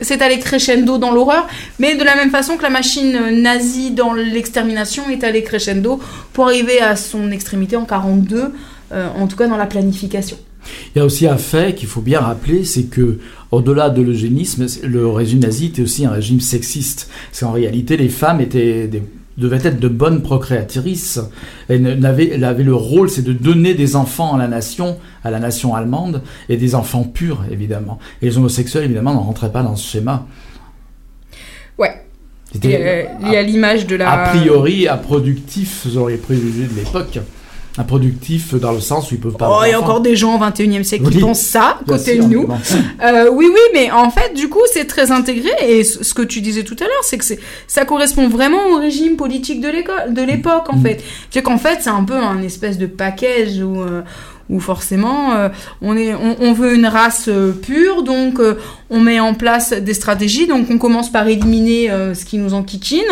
[0.00, 1.46] c'est allé crescendo dans l'horreur,
[1.78, 6.00] mais de la même façon que la machine nazie dans l'extermination est allée crescendo
[6.32, 8.52] pour arriver à son extrémité en 42,
[8.92, 10.36] euh, en tout cas dans la planification.
[10.94, 13.18] Il y a aussi un fait qu'il faut bien rappeler, c'est que
[13.50, 17.08] au-delà de l'eugénisme, le régime nazi était aussi un régime sexiste.
[17.32, 19.02] C'est en réalité les femmes étaient des-
[19.40, 21.20] devaient être de bonnes procréatrices.
[21.68, 25.74] Elles avaient le rôle, c'est de donner des enfants à la nation, à la nation
[25.74, 27.98] allemande, et des enfants purs, évidemment.
[28.22, 30.26] Et les homosexuels, évidemment, n'en rentraient pas dans ce schéma.
[31.78, 32.04] Ouais.
[32.52, 34.10] C'était, euh, il y a l'image de la.
[34.10, 37.18] a priori, improductif, vous auriez préjugé de l'époque.
[37.78, 39.48] Improductif dans le sens où ils peuvent pas.
[39.50, 42.14] Oh, il y a encore des gens au 21e siècle qui pensent ça, Bien côté
[42.16, 42.46] sûr, de nous.
[42.46, 42.56] bon.
[43.02, 45.48] Euh, oui, oui, mais en fait, du coup, c'est très intégré.
[45.66, 48.76] Et ce que tu disais tout à l'heure, c'est que c'est, ça correspond vraiment au
[48.78, 50.82] régime politique de l'école, de l'époque, en Mm.
[50.82, 51.04] fait.
[51.30, 54.02] C'est qu'en fait, c'est un peu un espèce de package où, euh,
[54.50, 55.48] où forcément, euh,
[55.80, 58.58] on est, on, veut une race euh, pure, donc euh,
[58.90, 60.48] on met en place des stratégies.
[60.48, 63.06] Donc, on commence par éliminer ce qui nous enquiquine.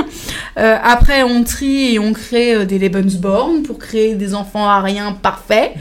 [0.56, 5.74] Après, on trie et on crée des Lebensborn pour créer des enfants ariens parfaits.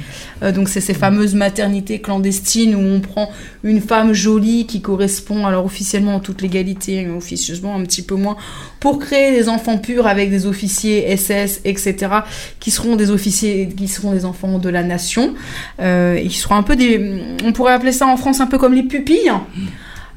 [0.43, 3.29] Euh, donc, c'est ces fameuses maternités clandestines où on prend
[3.63, 8.37] une femme jolie qui correspond alors officiellement en toute légalité, officieusement un petit peu moins,
[8.79, 12.11] pour créer des enfants purs avec des officiers SS, etc.,
[12.59, 15.33] qui seront des officiers, qui seront des enfants de la nation,
[15.79, 18.83] euh, seront un peu des, on pourrait appeler ça en France un peu comme les
[18.83, 19.31] pupilles.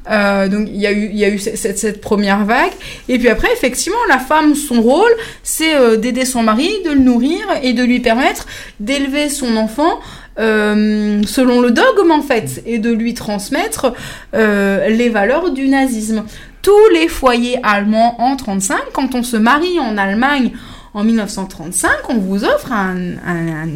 [0.09, 2.71] Euh, donc il y a eu, cette, première vague,
[3.07, 5.11] et puis après effectivement la femme son rôle
[5.43, 8.47] c'est euh, d'aider son mari, de le nourrir et de lui permettre
[8.79, 9.99] d'élever son enfant
[10.39, 13.93] euh, selon le dogme en fait et de lui transmettre
[14.33, 16.23] les valeurs du nazisme.
[16.63, 20.51] Tous les foyers allemands en 35, quand on se marie en Allemagne
[20.95, 23.67] en 1935, on vous offre un- un-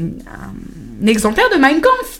[1.01, 2.19] un exemplaire de Mein Kampf.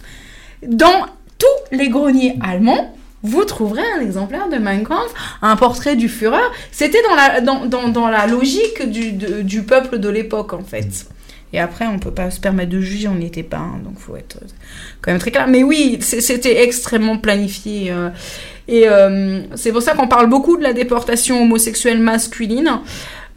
[0.68, 1.06] Dans
[1.38, 6.38] tous les greniers allemands, vous trouverez un exemplaire de Mein Kampf, un portrait du Führer.
[6.72, 9.12] C'était dans la, dans, dans, dans la logique du,
[9.44, 11.08] du peuple de l'époque, en fait.
[11.54, 13.98] Et après, on peut pas se permettre de juger, on n'y était pas, hein, donc
[13.98, 14.38] faut être
[15.02, 15.48] quand même très clair.
[15.48, 17.92] Mais oui, c'était extrêmement planifié.
[17.92, 18.10] euh,
[18.68, 22.80] et euh, c'est pour ça qu'on parle beaucoup de la déportation homosexuelle masculine,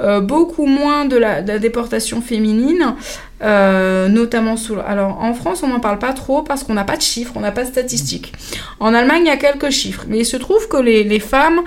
[0.01, 2.95] euh, beaucoup moins de la, déportation féminine,
[3.43, 4.77] euh, notamment sous.
[4.87, 7.41] Alors en France, on n'en parle pas trop parce qu'on n'a pas de chiffres, on
[7.41, 8.33] n'a pas de statistiques.
[8.79, 11.61] En Allemagne, il y a quelques chiffres, mais il se trouve que les, femmes,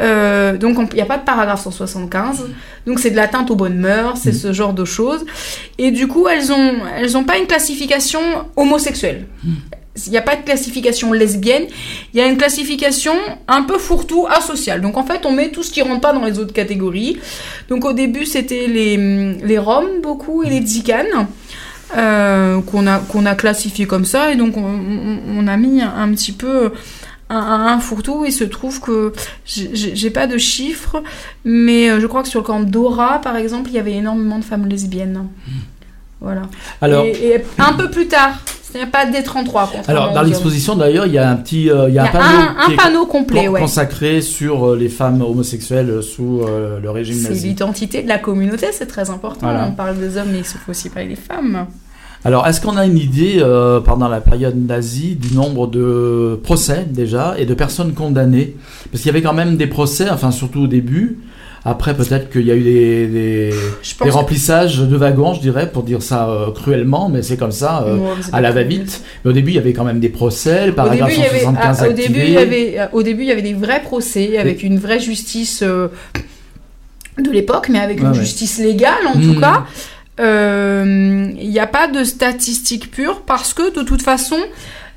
[0.00, 2.46] euh, donc on- il n'y a pas de paragraphe 175,
[2.86, 5.24] donc c'est de l'atteinte aux bonnes mœurs, c'est ce genre de choses,
[5.78, 8.20] et du coup elles ont elles ont pas une classification
[8.56, 9.26] homosexuelle.
[10.06, 11.64] Il n'y a pas de classification lesbienne,
[12.14, 13.14] il y a une classification
[13.48, 14.80] un peu fourre-tout asociale.
[14.80, 17.18] Donc en fait, on met tout ce qui rentre pas dans les autres catégories.
[17.68, 21.26] Donc au début, c'était les, Roms beaucoup et les Tziganes.
[21.96, 26.32] euh, qu'on a qu'on a classifié comme ça et donc on, a mis un, petit
[26.32, 26.70] peu
[27.30, 29.14] un, fourre-tout il se trouve que
[29.46, 31.02] j'ai- pas de chiffres
[31.46, 34.38] mais euh, je crois que sur le camp Dora par exemple il y avait énormément
[34.38, 35.28] de femmes lesbiennes
[36.20, 36.42] voilà.
[36.80, 38.32] Alors, et, et un peu plus tard
[38.70, 41.88] c'est pas dès 33 contrairement alors dans l'exposition d'ailleurs, il y a un petit, euh,
[41.88, 43.60] il y il a un panneau, un, qui un est panneau complet con- ouais.
[43.60, 47.46] consacré sur euh, les femmes homosexuelles sous euh, le régime c'est nazi.
[47.48, 49.46] l'identité de la communauté c'est très important.
[49.46, 49.66] Voilà.
[49.68, 51.66] on parle des hommes mais il faut aussi parler des femmes
[52.24, 56.84] Alors, est-ce qu'on a une idée euh, pendant la période nazie du nombre de procès
[56.88, 58.56] déjà et de personnes condamnées?
[58.90, 61.18] Parce qu'il y avait quand même des procès, enfin surtout au début.
[61.64, 65.34] Après, peut-être qu'il y a eu des, des, je des pense que- remplissages de wagons,
[65.34, 68.52] je dirais, pour dire ça euh, cruellement, mais c'est comme ça, euh, Ouais, à la
[68.52, 69.02] va-vite.
[69.24, 71.24] Mais au début, il y avait quand même des procès, le Au paragraphe début, il
[71.24, 73.42] y avait, 175 ah, au, début, il y avait, euh, au début, il y avait
[73.42, 75.90] des vrais procès avec une vraie justice de
[77.30, 78.14] l'époque, mais avec une ouais.
[78.14, 79.64] justice légale en tout cas.
[80.20, 84.38] Euh, Il n'y a pas de statistiques pures parce que de toute façon,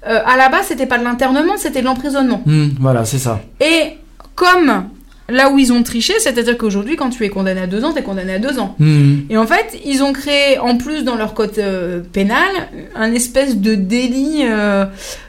[0.07, 2.41] euh, à la base, c'était pas de l'internement, c'était de l'emprisonnement.
[2.45, 3.39] Hmm, voilà, c'est ça.
[3.59, 3.97] Et
[4.35, 4.85] comme
[5.31, 7.99] là où ils ont triché, c'est-à-dire qu'aujourd'hui, quand tu es condamné à deux ans, tu
[7.99, 8.75] es condamné à deux ans.
[8.79, 9.19] Hmm.
[9.29, 12.49] Et en fait, ils ont créé, en plus dans leur code euh, pénal,
[12.95, 14.85] un espèce de délit, euh,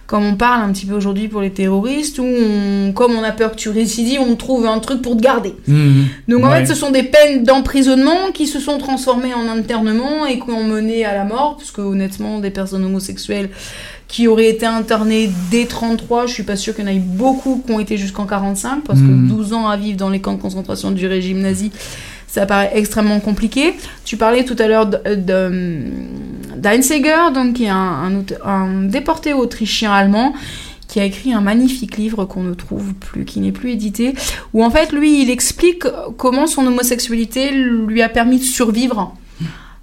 [0.07, 3.33] comme on parle un petit peu aujourd'hui pour les terroristes, où on- comme on a
[3.33, 5.55] peur que tu récidives, on trouve un truc pour te garder.
[5.67, 6.03] Hmm.
[6.29, 6.59] Donc en Ouais.
[6.61, 10.65] fait, ce sont des peines d'emprisonnement qui se sont transformées en internement et qui ont
[10.65, 13.49] mené à la mort, puisque honnêtement, des personnes homosexuelles
[14.13, 17.63] qui auraient été internées dès 33, je suis pas sûre qu'il y en ait beaucoup
[17.67, 20.41] qui ont été jusqu'en 45, parce que 12 ans à vivre dans les camps de
[20.41, 21.73] concentration du régime nazi,
[22.29, 23.73] ça paraît extrêmement compliqué.
[24.05, 25.83] Tu parlais tout à l'heure de, de-
[26.57, 30.35] d'Heinzsäger, donc qui est un, un auteur- un déporté autrichien-allemand
[30.89, 34.13] qui a écrit un magnifique livre qu'on ne trouve plus, qui n'est plus édité,
[34.53, 35.85] où en fait lui il explique
[36.19, 39.15] comment son homosexualité lui a permis de survivre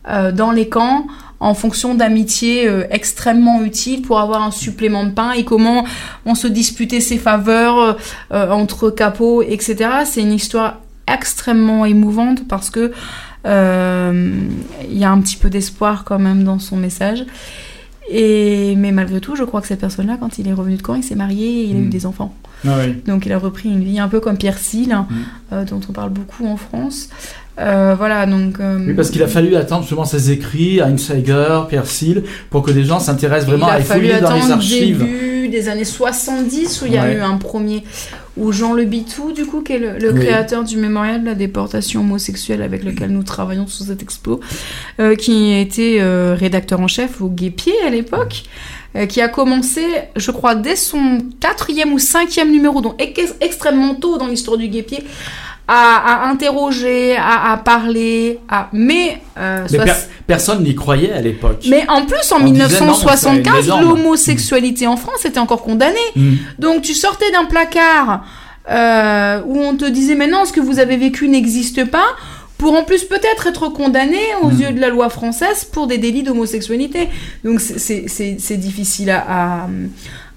[0.08, 1.08] euh, dans les camps
[1.42, 5.86] en fonction d'amitiés euh, extrêmement utiles pour avoir un supplément de pain et comment
[6.26, 7.98] on se disputait ses faveurs
[8.34, 9.76] euh, entre capots, etc.
[10.06, 12.92] C'est une histoire extrêmement émouvante parce que
[13.46, 14.32] euh,
[14.92, 17.26] il y a un petit peu d'espoir quand même dans son message.
[18.12, 20.96] Et, mais malgré tout, je crois que cette personne-là, quand il est revenu de camp,
[20.96, 21.90] il s'est marié et il a eu Mm.
[21.90, 22.34] des enfants.
[22.68, 22.96] Ah oui.
[23.06, 25.06] Donc il a repris une vie un peu comme Pierre Sille, Mm.
[25.54, 27.10] euh, dont on parle beaucoup en France.
[27.58, 28.60] Euh, voilà, donc...
[28.60, 30.80] euh, Oui, parce qu'il a fallu attendre justement ses écrits,
[31.68, 35.00] Pierre Seal, pour que des gens s'intéressent vraiment à fouiller dans les archives.
[35.00, 37.16] début des années 70 où il y a Ouais.
[37.16, 37.84] eu un premier
[38.38, 40.20] où Jean Le Bitou du coup qui est le, le Oui.
[40.20, 44.40] créateur du mémorial de la déportation homosexuelle avec lequel nous travaillons sur cette expo
[45.00, 48.44] euh, qui était euh, rédacteur en chef au Guépier à l'époque
[49.08, 49.82] qui a commencé
[50.16, 54.68] je crois dès son quatrième ou cinquième numéro donc ex- extrêmement tôt dans l'histoire du
[54.68, 55.04] Guépier
[55.72, 58.70] à, à interroger, à, à parler, à...
[58.74, 59.94] mais, euh, Mais soix- per-
[60.26, 61.64] personne n'y croyait à l'époque.
[61.70, 63.82] mais en plus, en On disait non, c'est 1975, une légende.
[63.84, 65.98] l'homosexualité en France était encore condamnée.
[66.16, 66.34] Mm.
[66.58, 68.26] Donc tu sortais d'un placard
[68.70, 72.06] euh, où on te disait mais non, ce que vous avez vécu n'existe pas,
[72.58, 74.60] pour en plus peut-être être condamné aux Mm.
[74.62, 77.10] yeux de la loi française pour des délits d'homosexualité.
[77.44, 79.68] Donc c'est- difficile à, à,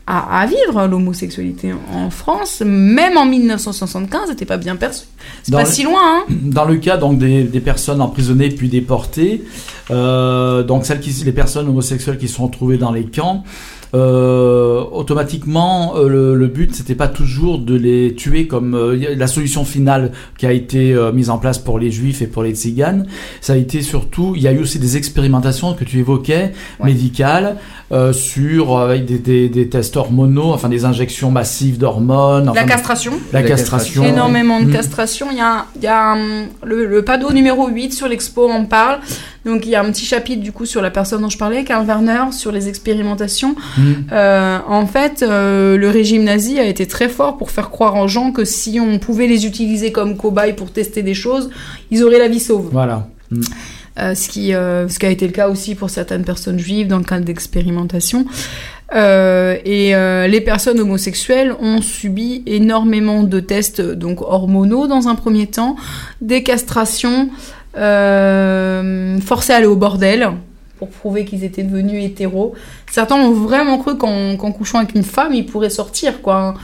[0.06, 5.04] à- à vivre l'homosexualité en France, même en 1975, c'était pas bien perçu.
[5.42, 8.68] C'est pas le- si loin, hein Dans le cas donc des, des personnes emprisonnées puis
[8.68, 9.44] déportées,
[9.90, 13.44] euh, donc celles qui, les personnes homosexuelles qui sont retrouvées dans les camps,
[13.94, 19.26] euh, automatiquement euh, le, le but c'était pas toujours de les tuer comme euh, la
[19.26, 22.52] solution finale qui a été euh, mise en place pour les juifs et pour les
[22.52, 23.06] tziganes.
[23.40, 26.86] Ça a été surtout, il y a eu aussi des expérimentations que tu évoquais Ouais.
[26.86, 27.56] médicales
[27.92, 32.60] euh, sur euh, avec des, des, des tests hormonaux, enfin des injections massives d'hormones, enfin,
[32.60, 33.12] La castration.
[33.32, 34.72] la La castration, énormément de Mm.
[34.72, 35.26] castration.
[35.30, 38.64] Il y a, il y a hum, le, le panneau numéro 8 sur l'expo en
[38.64, 39.00] parle.
[39.44, 41.64] Donc il y a un petit chapitre du coup sur la personne dont je parlais,
[41.64, 43.54] Karl Werner, sur les expérimentations.
[43.76, 43.81] Mm.
[44.12, 48.08] Euh, en fait, euh, le régime nazi a été très fort pour faire croire aux
[48.08, 51.50] gens que si on pouvait les utiliser comme cobayes pour tester des choses,
[51.90, 52.68] ils auraient la vie sauve.
[52.72, 53.08] Voilà.
[53.98, 56.98] Euh, ce, qui, ce qui a été le cas aussi pour certaines personnes juives dans
[56.98, 58.26] le cadre d'expérimentation.
[58.94, 65.76] Et les personnes homosexuelles ont subi énormément de tests donc hormonaux dans un premier temps,
[66.20, 67.30] des castrations,
[67.74, 70.32] forcés à aller au bordel
[70.82, 72.54] pour prouver qu'ils étaient devenus hétéros.
[72.90, 76.54] Certains ont vraiment cru qu'en couchant avec une femme, ils pourraient sortir quoi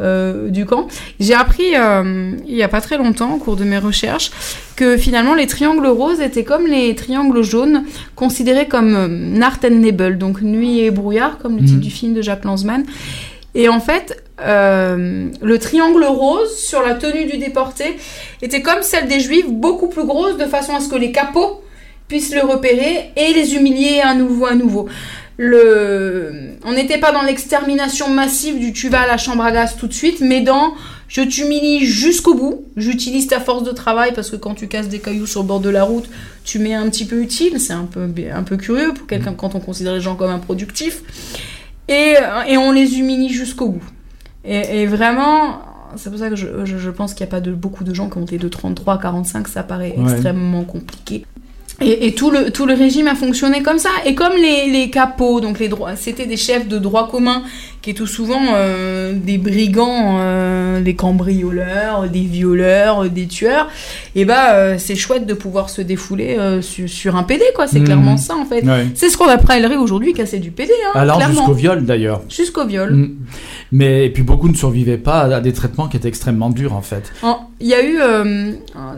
[0.00, 0.86] euh, du camp.
[1.20, 4.30] J'ai appris euh, il y a pas très longtemps, au cours de mes recherches,
[4.76, 7.84] que finalement les triangles roses étaient comme les triangles jaunes,
[8.14, 12.14] considérés comme euh, Nacht and Nebel, donc nuit et brouillard, comme le titre du film
[12.14, 12.84] de Jack Lanzmann.
[13.54, 17.96] Et en fait, euh, le triangle rose sur la tenue du déporté
[18.40, 21.62] était comme celle des juifs, beaucoup plus grosse, de façon à ce que les capots
[22.08, 24.88] puissent le repérer et les humilier à nouveau à nouveau.
[25.38, 26.32] Le...
[26.64, 29.86] On n'était pas dans l'extermination massive du tu vas à la chambre à gaz tout
[29.86, 30.72] de suite, mais dans
[31.08, 34.98] je t'humilie jusqu'au bout, j'utilise ta force de travail parce que quand tu casses des
[34.98, 36.08] cailloux sur le bord de la route,
[36.42, 39.54] tu mets un petit peu utile, c'est un peu, un peu curieux pour quelqu'un quand
[39.54, 41.02] on considère les gens comme improductifs.
[41.88, 42.14] Et,
[42.48, 43.84] et on les humilie jusqu'au bout.
[44.44, 45.60] Et, et vraiment,
[45.94, 47.94] c'est pour ça que je, je, je pense qu'il n'y a pas de, beaucoup de
[47.94, 50.10] gens qui ont été de 33 à 45, ça paraît Ouais.
[50.12, 51.24] extrêmement compliqué.
[51.82, 53.90] Et, et tout, le, tout le régime a fonctionné comme ça.
[54.06, 57.42] Et comme les, les capots, donc les droits, c'était des chefs de droit commun,
[57.82, 63.68] qui est tout souvent euh, des brigands, euh, des cambrioleurs, des violeurs, euh, des tueurs,
[64.14, 67.66] et bah euh, c'est chouette de pouvoir se défouler sur, sur un PD, quoi.
[67.66, 67.84] C'est Mhm.
[67.84, 68.64] clairement ça, en fait.
[68.64, 68.86] Ouais.
[68.94, 72.22] C'est ce qu'on appellerait aujourd'hui casser du PD, hein, Alors jusqu'au viol d'ailleurs.
[72.30, 72.90] Jusqu'au viol.
[72.94, 73.16] Mm.
[73.72, 76.80] Mais et puis beaucoup ne survivaient pas à des traitements qui étaient extrêmement durs en
[76.82, 77.12] fait.
[77.60, 77.98] Il y a eu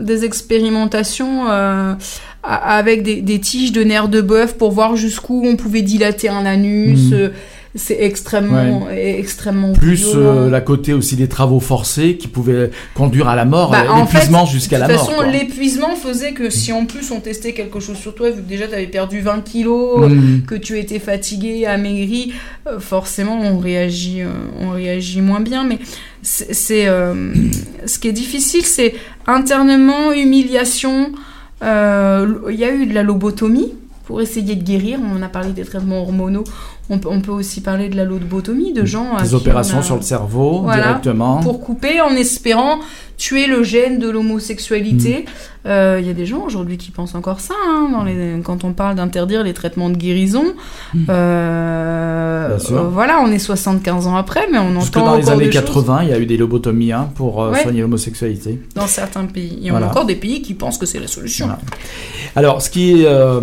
[0.01, 1.45] des expérimentations
[2.43, 6.45] avec des, des tiges de nerfs de bœuf pour voir jusqu'où on pouvait dilater un
[6.45, 7.11] anus.
[7.11, 7.29] Euh,
[7.75, 13.35] C'est extrêmement, extrêmement Plus euh, la côté aussi des travaux forcés qui pouvaient conduire à
[13.35, 15.05] la mort, Bah, en l'épuisement jusqu'à De la toute mort.
[15.05, 15.27] façon, quoi.
[15.27, 18.67] l'épuisement faisait que si en plus on testait quelque chose sur toi, vu que déjà
[18.67, 20.45] tu avais perdu 20 kilos, Mm.
[20.47, 22.33] que tu étais fatigué, amaigri,
[22.67, 24.29] euh, forcément on réagit, euh,
[24.61, 25.63] on réagit moins bien.
[25.63, 25.77] Mais
[26.23, 27.13] c'est, euh,
[27.85, 28.95] ce qui est difficile, c'est
[29.27, 31.11] internement, humiliation.
[31.63, 33.73] Euh, Il y a eu de la lobotomie
[34.05, 34.99] pour essayer de guérir.
[35.15, 36.43] On a parlé des traitements hormonaux.
[36.89, 39.95] On peut, on peut aussi parler de la lobotomie, de gens Des opérations a- sur
[39.95, 41.37] le cerveau Voilà, directement.
[41.41, 42.79] pour couper en espérant
[43.19, 45.25] tuer le gène de l'homosexualité.
[45.27, 45.67] Mm.
[45.67, 48.63] Euh, Il y a des gens aujourd'hui qui pensent encore ça, hein, dans les, quand
[48.63, 50.45] on parle d'interdire les traitements de guérison.
[51.09, 52.49] Euh, Mm.
[52.49, 52.77] Bien sûr.
[52.77, 55.45] euh, voilà, on est 75 ans après, mais on Jusque entend dans les encore années
[55.45, 57.61] des choses 80, il y a eu des lobotomies hein, pour euh, Ouais.
[57.61, 58.61] soigner l'homosexualité.
[58.75, 59.59] dans certains pays.
[59.65, 59.87] On Voilà.
[59.87, 61.45] a encore des pays qui pensent que c'est la solution.
[61.47, 61.59] Voilà.
[62.35, 63.05] Alors, ce qui est.
[63.05, 63.41] euh,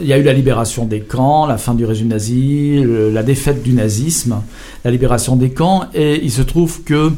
[0.00, 3.22] il y a eu la libération des camps, la fin du régime nazi, le- la
[3.22, 4.42] défaite du nazisme,
[4.84, 7.12] la libération des camps, et il se trouve que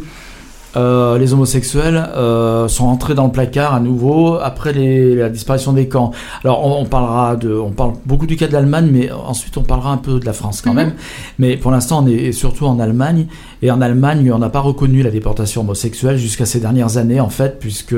[0.79, 5.73] euh, les homosexuels euh, sont entrés dans le placard à nouveau après les- la disparition
[5.73, 6.12] des camps.
[6.45, 9.62] Alors on, on parlera de, on parle beaucoup du cas de l'Allemagne, mais ensuite on
[9.62, 10.77] parlera un peu de la France quand Mhm.
[10.77, 10.93] même.
[11.38, 13.27] Mais pour l'instant on est surtout en Allemagne,
[13.62, 17.29] et en Allemagne on n'a pas reconnu la déportation homosexuelle jusqu'à ces dernières années en
[17.29, 17.94] fait, puisque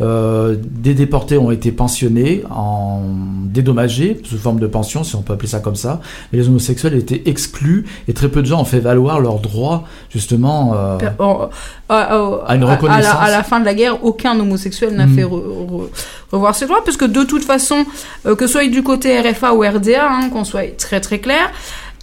[0.00, 3.02] euh, des déportés ont été pensionnés, en
[3.44, 6.00] dédommagés sous forme de pension, si on peut appeler ça comme ça,
[6.32, 9.84] mais les homosexuels étaient exclus, et très peu de gens ont fait valoir leurs droits
[10.10, 10.74] justement.
[10.76, 11.48] euh, Per- oh,
[11.88, 13.02] à, une à reconnaissance.
[13.04, 15.14] la, à la fin de la guerre, aucun homosexuel n'a Mhm.
[15.14, 15.88] fait re- re-
[16.32, 17.84] revoir ses droits, parce que de toute façon,
[18.26, 21.50] euh, que ce soit du côté RFA ou RDA, hein, qu'on soit très très clair,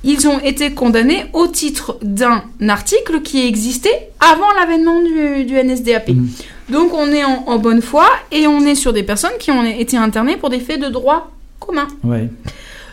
[0.05, 6.09] ils ont été condamnés au titre d'un article qui existait avant l'avènement du, du NSDAP.
[6.09, 6.29] Mhm.
[6.69, 9.63] Donc on est en, en bonne foi et on est sur des personnes qui ont
[9.63, 11.87] été internées pour des faits de droit commun.
[12.03, 12.29] ouais.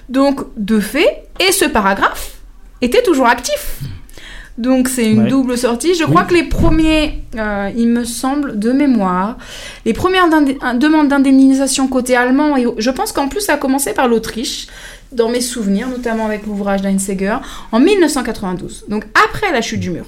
[0.09, 2.35] Donc, de fait, et ce paragraphe
[2.83, 3.79] était toujours actif.
[4.59, 5.29] Donc, c'est une Ouais.
[5.31, 5.95] double sortie.
[5.95, 9.39] Je crois que les premiers, euh, il me semble, de mémoire,
[9.87, 14.09] les premières demandes d'indemnisation côté allemand, et je pense qu'en plus, ça a commencé par
[14.09, 14.67] l'Autriche,
[15.11, 17.37] dans mes souvenirs, notamment avec l'ouvrage d'Heinzsäger,
[17.71, 18.85] en 1992.
[18.89, 20.05] Donc, après la chute du mur.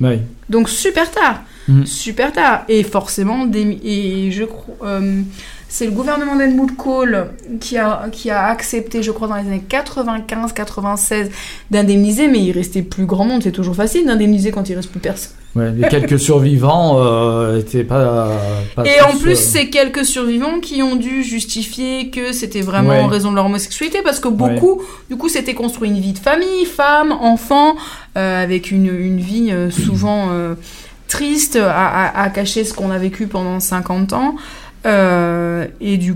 [0.00, 0.20] Ouais.
[0.48, 1.86] Donc super tard, Mhm.
[1.86, 2.64] super tard.
[2.68, 5.22] Et forcément, des, et je crois, euh,
[5.76, 9.64] c'est le gouvernement d'Helmut Kohl qui a, qui a accepté, je crois, dans les années
[9.68, 11.30] 95-96,
[11.70, 13.42] d'indemniser, mais il restait plus grand monde.
[13.42, 15.32] C'est toujours facile d'indemniser quand il reste plus personne.
[15.56, 18.28] Ouais, les quelques survivants euh, étaient pas.
[18.76, 22.90] pas Et en plus, euh, c'est quelques survivants qui ont dû justifier que c'était vraiment
[22.90, 23.00] Ouais.
[23.00, 26.18] en raison de leur homosexualité, parce que beaucoup, du coup, s'étaient construit une vie de
[26.18, 27.74] famille, femmes, enfants,
[28.16, 30.54] euh, avec une, une vie euh, souvent euh,
[31.08, 34.40] triste, à, à- à cacher ce qu'on a vécu pendant 50 ans, euh,
[34.84, 36.14] et du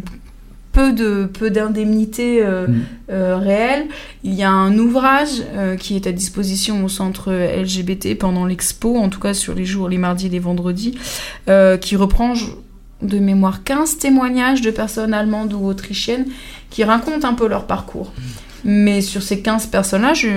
[0.73, 2.81] peu de peu d'indemnités euh, Mm.
[3.11, 3.87] euh, réelles.
[4.23, 8.97] Il y a un ouvrage euh, qui est à disposition au centre LGBT pendant l'expo,
[8.97, 10.97] en tout cas sur les jours, les mardis et les vendredis,
[11.49, 12.35] euh, qui reprend
[13.03, 16.27] de mémoire 15 témoignages de personnes allemandes ou autrichiennes
[16.71, 18.13] qui racontent un peu leur parcours.
[18.65, 20.29] Mais sur ces 15 personnes-là, je-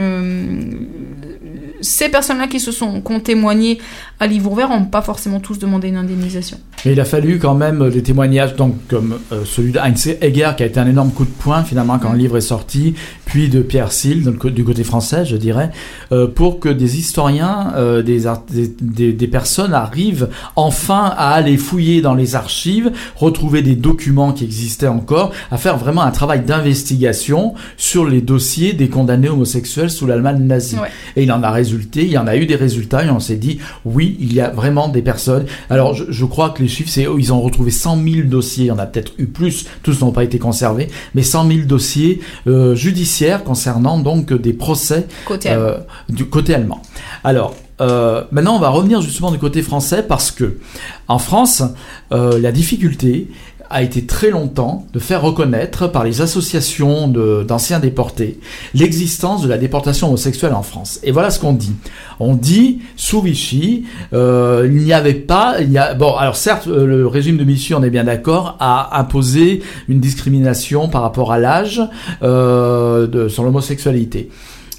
[1.82, 3.80] ces personnes-là qui se sont ont témoigné
[4.20, 6.60] à livre ouvert n'ont pas forcément tous demandé une indemnisation.
[6.86, 10.64] Mais il a fallu quand même des témoignages, donc comme euh, celui d'Heinz Egger, qui
[10.64, 12.94] a été un énorme coup de poing finalement quand le livre est sorti,
[13.26, 15.72] puis de Pierre Seal, donc, du côté français, je dirais,
[16.12, 21.58] euh, pour que des historiens, euh, des, des, des- des personnes arrivent enfin à aller
[21.58, 26.42] fouiller dans les archives, retrouver des documents qui existaient encore, à faire vraiment un travail
[26.42, 30.76] d'investigation sur les dossiers des condamnés homosexuels sous l'Allemagne nazie.
[30.76, 30.90] Ouais.
[31.16, 33.38] Et il en a résulté, il y en a eu des résultats, et on s'est
[33.38, 35.46] dit, oui, il y a vraiment des personnes.
[35.70, 38.66] Alors, je, je crois que les chiffres, c'est, oh, ils ont retrouvé 100 000 dossiers,
[38.66, 41.60] il y en a peut-être eu plus, tous n'ont pas été conservés, mais 100 000
[41.66, 45.78] dossiers euh, judiciaires concernant donc des procès Côté euh,
[46.10, 46.82] du côté allemand.
[47.24, 50.60] Alors, euh, maintenant, on va revenir justement du côté français parce que
[51.08, 51.64] en France,
[52.12, 53.28] euh, la difficulté
[53.72, 58.40] a été très longtemps de faire reconnaître par les associations d'anciens déportés
[58.74, 61.00] l'existence de la déportation homosexuelle en France.
[61.04, 61.76] Et voilà ce qu'on dit.
[62.20, 65.56] On dit, sous Vichy, euh, il n'y avait pas...
[65.62, 68.58] Il y a, bon, alors certes, euh, le régime de Vichy, on est bien d'accord,
[68.60, 71.82] a imposé une discrimination par rapport à l'âge
[72.24, 74.30] euh, sur l'homosexualité.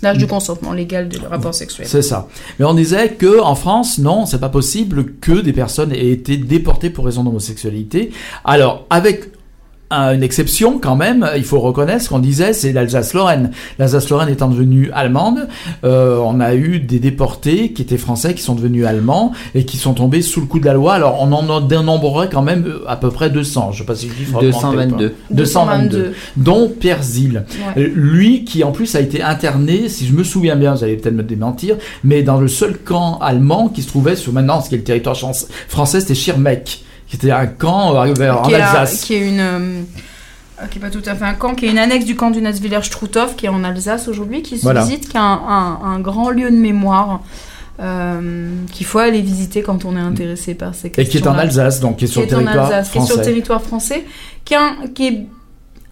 [0.02, 1.86] L'âge du consentement légal de rapport sexuel.
[1.86, 2.28] C'est ça.
[2.58, 6.36] Mais on disait que en France, non, c'est pas possible que des personnes aient été
[6.36, 8.10] déportées pour raison d'homosexualité.
[8.44, 9.30] Alors, avec
[9.92, 13.50] une exception quand même, il faut reconnaître ce qu'on disait, c'est l'Alsace-Lorraine.
[13.78, 15.48] L'Alsace-Lorraine étant devenue allemande,
[15.84, 19.76] euh, on a eu des déportés qui étaient français, qui sont devenus allemands et qui
[19.76, 20.94] sont tombés sous le coup de la loi.
[20.94, 23.72] Alors, on en dénombrerait quand même euh, à peu près 200.
[23.72, 24.40] Je sais pas si ou pas.
[24.40, 25.14] 222.
[25.30, 26.14] 222.
[26.36, 27.44] Dont Pierre Zil.
[27.76, 27.82] Ouais.
[27.82, 30.96] Euh, Lui, qui en plus a été interné, si je me souviens bien, vous allez
[30.96, 34.68] peut-être me démentir, mais dans le seul camp allemand qui se trouvait sur maintenant ce
[34.68, 35.16] qui est le territoire
[35.68, 39.02] français, c'était Schirmeck, qui était un camp euh, en qui, Alsace.
[39.02, 39.82] qui est une euh,
[40.70, 42.40] qui est pas tout à fait un camp, qui est une annexe du camp du
[42.40, 44.82] Nasswiller-Struthof, qui est en Alsace aujourd'hui, qui se Voilà.
[44.82, 47.20] visite, qui est un, un- un grand lieu de mémoire
[47.80, 51.20] euh, qu'il faut aller visiter quand on est intéressé par ces Et questions.
[51.20, 52.98] qui est en Alsace, donc qui est qui sur le est en territoire Alsace, qui
[52.98, 54.04] est sur le territoire français,
[54.44, 55.26] qui, est un- qui est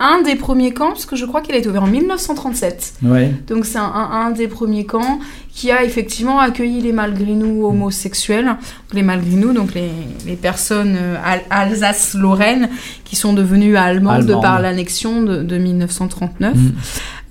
[0.02, 2.94] un des premiers camps, parce que je crois qu'il a été ouvert en 1937.
[3.02, 3.30] Ouais.
[3.46, 5.20] Donc c'est un, un- un des premiers camps
[5.52, 8.56] qui a effectivement accueilli les malgré nous homosexuels,
[8.94, 9.90] les malgré nous, donc les,
[10.26, 12.70] les personnes euh, al- Alsace-Lorraine
[13.04, 16.54] qui sont devenues allemandes, de par l'annexion de, de 1939.
[16.56, 16.72] Mm.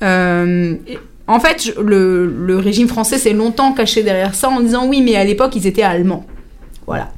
[0.03, 4.87] Euh, et- en fait, le, le régime français s'est longtemps caché derrière ça en disant
[4.87, 6.25] oui, mais à l'époque ils étaient allemands.
[6.87, 7.11] Voilà.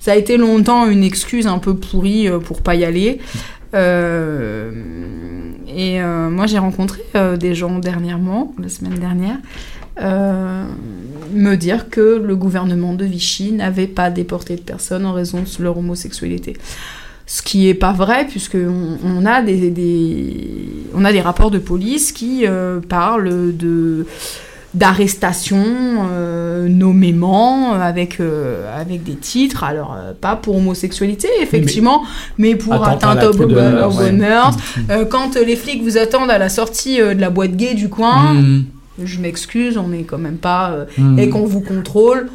[0.00, 3.18] Ça a été longtemps une excuse un peu pourrie euh, pour pas y aller.
[3.74, 4.70] Euh,
[5.68, 9.38] et euh, moi, j'ai rencontré euh, des gens dernièrement, la semaine dernière,
[11.34, 15.62] me dire que le gouvernement de Vichy n'avait pas déporté de personnes en raison de
[15.62, 16.56] leur homosexualité.
[17.26, 19.74] Ce qui est pas vrai, puisque on, a des,
[20.94, 22.46] on a des rapports de police qui
[22.88, 24.06] parlent de
[24.74, 25.64] d'arrestation
[26.12, 32.02] euh, nommément euh, avec euh, avec des titres alors euh, pas pour homosexualité effectivement
[32.36, 34.10] mais, pour atteinte au, queue de bon- mœurs, au ouais.
[34.12, 34.56] bon mœurs.
[34.90, 38.34] Euh, quand les flics vous attendent à la sortie de la boîte gay du coin
[38.34, 38.64] Mm.
[39.04, 41.18] je m'excuse on n'est quand même pas Mm.
[41.18, 42.28] et qu'on vous contrôle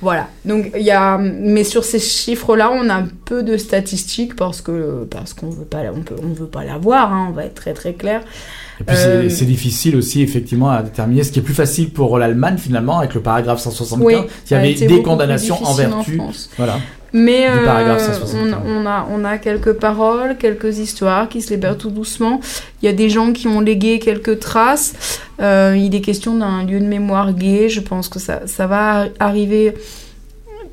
[0.00, 4.36] voilà donc il y a mais sur ces chiffres là on a peu de statistiques
[4.36, 7.44] parce que parce qu'on veut pas on peut on veut pas l'avoir hein, on va
[7.46, 8.20] être très très clair
[8.80, 11.22] Et puis c'est- Euh, c'est difficile aussi effectivement à déterminer.
[11.22, 14.14] Ce qui est plus facile pour l'Allemagne finalement avec le paragraphe 175, Oui,
[14.50, 16.16] il y avait des condamnations en en vertu.
[16.16, 16.50] France.
[16.56, 16.78] voilà.
[17.16, 18.58] Mais euh, paragraphe on, 161.
[18.66, 22.40] on a, on a quelques paroles, quelques histoires qui se libèrent tout doucement.
[22.82, 24.94] Il y a des gens qui ont légué quelques traces.
[25.40, 27.68] Euh, il est question d'un lieu de mémoire gay.
[27.68, 29.74] Je pense que ça, ça va arriver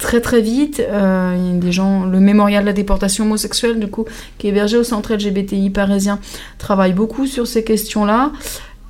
[0.02, 0.82] très très vite.
[0.82, 4.06] Euh, il y a des gens, le mémorial de la déportation homosexuelle, du coup,
[4.38, 6.20] qui est hébergé au centre LGBTI parisien,
[6.58, 8.32] travaille beaucoup sur ces questions-là.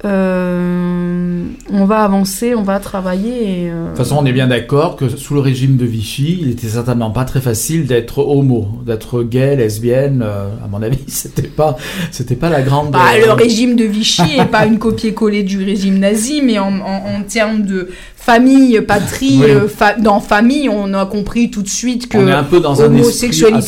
[0.03, 3.65] Euh, on va avancer, on va travailler.
[3.65, 6.39] Et, euh, De toute façon, on est bien d'accord que sous le régime de Vichy,
[6.41, 10.21] il était certainement pas très facile d'être homo, d'être gay, lesbienne.
[10.25, 11.77] euh, à mon avis, c'était pas,
[12.11, 12.91] c'était pas la grande.
[12.91, 17.17] Bah, le régime de Vichy est pas une copier-coller du régime nazi, mais en, en-
[17.17, 19.51] en termes de famille, patrie, Oui.
[19.75, 22.81] fa- dans famille, on a compris tout de suite que on est un peu dans
[22.81, 22.89] un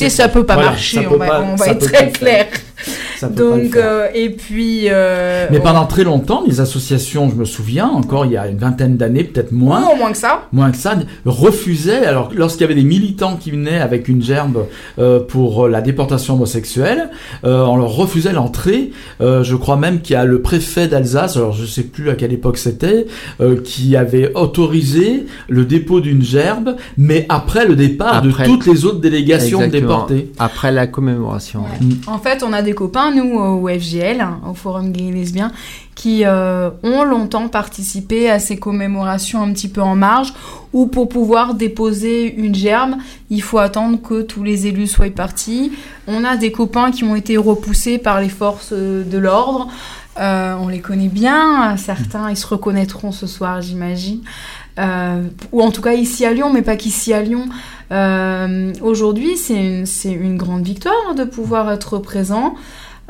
[0.10, 1.02] ça peut pas Voilà, marcher.
[1.02, 2.48] peut on va, pas- on va ça être très clair.
[3.24, 3.84] Ça peut pas le Donc, faire.
[3.86, 4.86] euh, et puis.
[4.90, 8.48] euh, Mais on- pendant très longtemps, les associations, je me souviens, encore il y a
[8.48, 10.48] une vingtaine d'années, peut-être moins, au moins que ça.
[10.52, 10.96] moins que ça,
[11.26, 14.66] refusaient, alors lorsqu'il y avait des militants qui venaient avec une gerbe
[15.00, 17.10] euh, pour la déportation homosexuelle,
[17.44, 18.92] euh, on leur refusait l'entrée.
[19.22, 22.16] Euh, je crois même qu'il y a le préfet d'Alsace, alors je sais plus à
[22.16, 23.08] quelle époque c'était,
[23.42, 28.66] euh, qui avait autorisé le dépôt d'une gerbe, mais après le départ Après- de toutes
[28.68, 30.06] les autres délégations Exactement.
[30.08, 30.32] déportées.
[30.40, 31.64] Après la commémoration.
[32.08, 35.52] En fait, on a des copains, nous, au FGL, hein, au Forum Gay et Lesbien,
[35.96, 40.34] qui euh, ont longtemps participé à ces commémorations un petit peu en marge,
[40.74, 42.96] où pour pouvoir déposer une gerbe,
[43.30, 45.72] il faut attendre que tous les élus soient partis.
[46.08, 49.70] On a des copains qui ont été repoussés par les forces euh, de l'ordre.
[50.20, 54.22] Euh, on les connaît bien, certains ils se reconnaîtront ce soir, j'imagine.
[54.78, 57.46] Ou en tout cas ici à Lyon, mais pas qu'ici à Lyon.
[58.82, 62.56] Aujourd'hui, c'est une grande victoire de pouvoir être présent.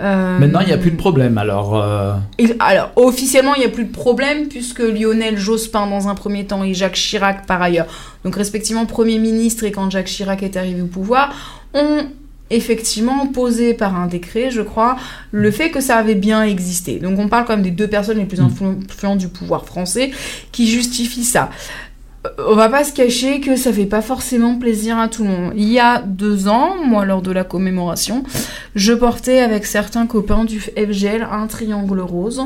[0.02, 1.80] Euh, Maintenant, il n'y a plus de problème, alors...
[1.80, 6.16] euh, et- alors, officiellement, il n'y a plus de problème puisque Lionel Jospin dans un
[6.16, 7.86] premier temps et Jacques Chirac par ailleurs,
[8.26, 11.32] donc respectivement Premier ministre et quand Jacques Chirac est arrivé au pouvoir,
[11.76, 12.08] ont
[12.50, 14.96] effectivement posé par un décret, je crois,
[15.32, 17.00] le fait que ça avait bien existé.
[17.00, 18.48] Donc on parle quand même des deux personnes les plus Mm.
[18.48, 20.12] influ- influentes du pouvoir français
[20.52, 21.50] qui justifient ça.
[22.26, 25.30] Euh, On va pas se cacher que ça fait pas forcément plaisir à tout le
[25.30, 25.54] monde.
[25.56, 28.24] Il y a deux ans, moi lors de la commémoration,
[28.76, 32.42] je portais avec certains copains du FGL un triangle rose.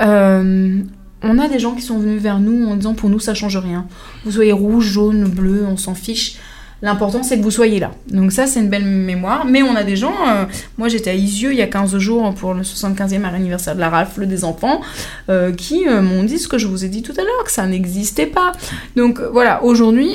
[0.00, 0.80] Euh,
[1.22, 3.56] on a des gens qui sont venus vers nous en disant pour nous ça change
[3.56, 3.86] rien.
[4.24, 6.38] Vous soyez rouge, jaune, bleu, on s'en fiche.
[6.80, 7.90] L'important c'est que vous soyez là.
[8.08, 9.44] Donc ça c'est une belle mémoire.
[9.44, 10.44] Mais on a des gens, euh,
[10.76, 13.90] moi j'étais à Isieux il y a 15 jours pour le 75e anniversaire de la
[13.90, 14.80] rafle des enfants,
[15.28, 17.50] euh, qui euh, m'ont dit ce que je vous ai dit tout à l'heure, que
[17.50, 18.52] ça n'existait pas.
[18.94, 20.10] Donc voilà, aujourd'hui,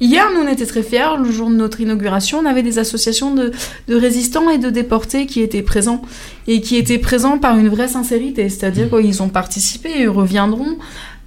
[0.00, 3.34] hier nous on était très fiers, le jour de notre inauguration, on avait des associations
[3.34, 3.52] de,
[3.86, 6.02] de résistants et de déportés qui étaient présents.
[6.48, 10.78] Et qui étaient présents par une vraie sincérité, c'est-à-dire qu'ils ont participé et ils reviendront.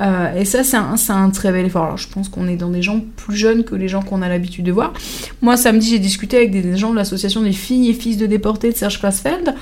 [0.01, 1.83] Euh, et ça, c'est un, un très bel effort.
[1.83, 4.29] Alors, je pense qu'on est dans des gens plus jeunes que les gens qu'on a
[4.29, 4.93] l'habitude de voir.
[5.41, 8.71] Moi, samedi, j'ai discuté avec des, gens de l'association des filles et fils de déportés
[8.71, 9.53] de Serge Klaasfeld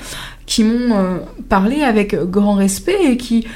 [0.46, 1.18] qui m'ont euh,
[1.48, 3.46] parlé avec grand respect et qui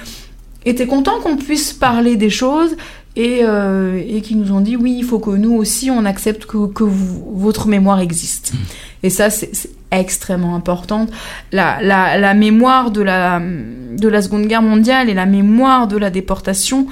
[0.67, 2.77] étaient contents qu'on puisse parler des choses
[3.17, 6.47] et, euh, et qui nous ont dit oui, il faut que nous aussi, on accepte
[6.47, 8.53] que, que vous- votre mémoire existe.
[9.03, 9.51] Et ça, c'est
[10.01, 11.07] extrêmement important.
[11.53, 16.11] La, la, mémoire de la, de la Seconde Guerre mondiale et la mémoire de la
[16.11, 16.87] déportation,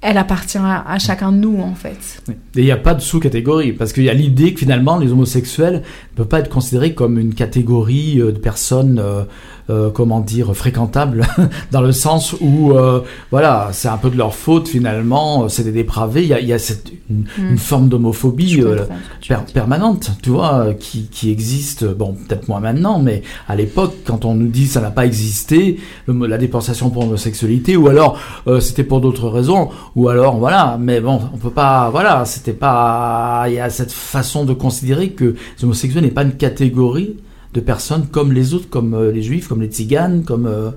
[0.00, 2.22] elle appartient à, à chacun de nous en fait.
[2.28, 5.12] Et il n'y a pas de sous-catégorie, parce qu'il y a l'idée que finalement les
[5.12, 9.22] homosexuels ne peuvent pas être considérés comme une catégorie euh, de personnes, euh,
[9.70, 11.26] euh, comment dire, fréquentables,
[11.70, 13.00] dans le sens où, euh,
[13.30, 16.40] voilà, c'est un peu de leur faute finalement, euh, c'est des dépravés, il y a,
[16.40, 17.50] il y a cette, une, Mm.
[17.50, 18.84] une forme d'homophobie euh,
[19.28, 23.94] per- permanente, tu vois, euh, qui, qui existe, bon, peut-être moins maintenant, mais à l'époque,
[24.06, 28.18] quand on nous dit ça n'a pas existé, le- la déportation pour homosexualité, ou alors
[28.46, 32.52] euh, c'était pour d'autres raisons, ou alors voilà, mais bon, on peut pas, voilà, c'était
[32.54, 35.24] pas, il y a cette façon de considérer que
[35.58, 37.16] les homosexuels n'est pas une catégorie
[37.54, 40.70] de personnes comme les autres, comme euh, les juifs, comme les tziganes, comme euh,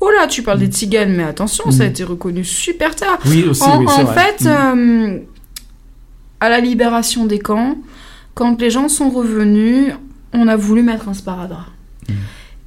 [0.00, 1.90] Oh là, tu parles des tziganes, mais attention, ça a Mm.
[1.90, 3.18] été reconnu super tard.
[3.26, 4.14] oui aussi, en oui, en vrai.
[4.38, 4.48] fait, Mm.
[4.48, 5.18] euh,
[6.40, 7.76] à la libération des camps,
[8.34, 9.92] quand les gens sont revenus,
[10.32, 11.66] on a voulu mettre un sparadrap.
[12.08, 12.12] Mm.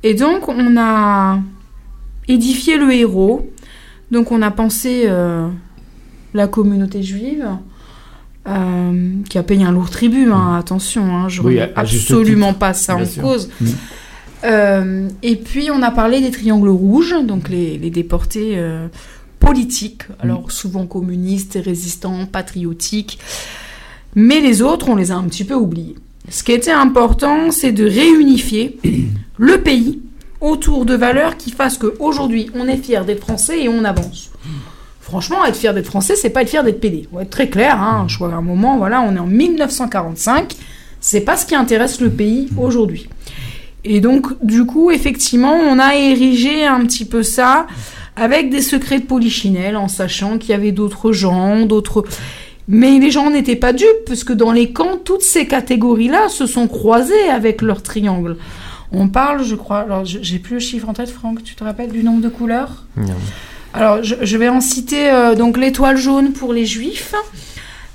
[0.04, 1.40] Et donc, on a
[2.28, 3.50] édifié le héros.
[4.12, 5.48] Donc, on a pensé euh,
[6.36, 7.48] la communauté juive.
[8.48, 11.46] Euh, qui a payé un lourd tribut, hein, attention, hein, je Mm.
[11.46, 13.22] Oui, remets absolument pas ça bien en sûr.
[13.22, 13.50] cause.
[13.62, 13.66] Mm.
[14.46, 18.88] Euh, et puis on a parlé des triangles rouges, donc les, les déportés euh,
[19.40, 23.20] politiques, alors souvent communistes, résistants, patriotiques,
[24.16, 25.96] mais les autres, on les a un petit peu oubliés.
[26.30, 28.78] Ce qui était important, c'est de réunifier
[29.38, 30.02] le pays
[30.42, 34.30] autour de valeurs qui fassent qu'aujourd'hui, on est fier d'être français et on avance.
[35.04, 37.10] Franchement, être fier d'être français, c'est pas être fier d'être pédé.
[37.12, 38.06] On va être très clair, hein.
[38.08, 40.56] je vois à un moment, voilà, on est en 1945,
[41.02, 43.10] c'est pas ce qui intéresse le pays aujourd'hui.
[43.84, 47.68] Et donc, du coup, effectivement, on a érigé un petit peu ça
[48.16, 52.06] avec des secrets de polichinelle, en sachant qu'il y avait d'autres gens, d'autres...
[52.70, 56.46] Mais les gens n'étaient pas dupes, parce que dans les camps, toutes ces catégories-là se
[56.46, 58.38] sont croisées avec leurs triangles.
[58.94, 61.92] On parle, je crois, alors j'ai plus le chiffre en tête, Franck, tu te rappelles
[61.92, 62.86] du nombre de couleurs?
[62.96, 63.16] Non.
[63.74, 67.16] Alors, je, vais en citer euh, donc l'étoile jaune pour les juifs,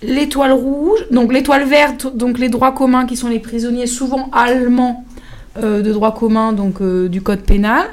[0.03, 5.05] l'étoile rouge, donc l'étoile verte, donc les droits communs qui sont les prisonniers souvent allemands
[5.63, 7.87] euh, de droit commun, donc euh, du code pénal,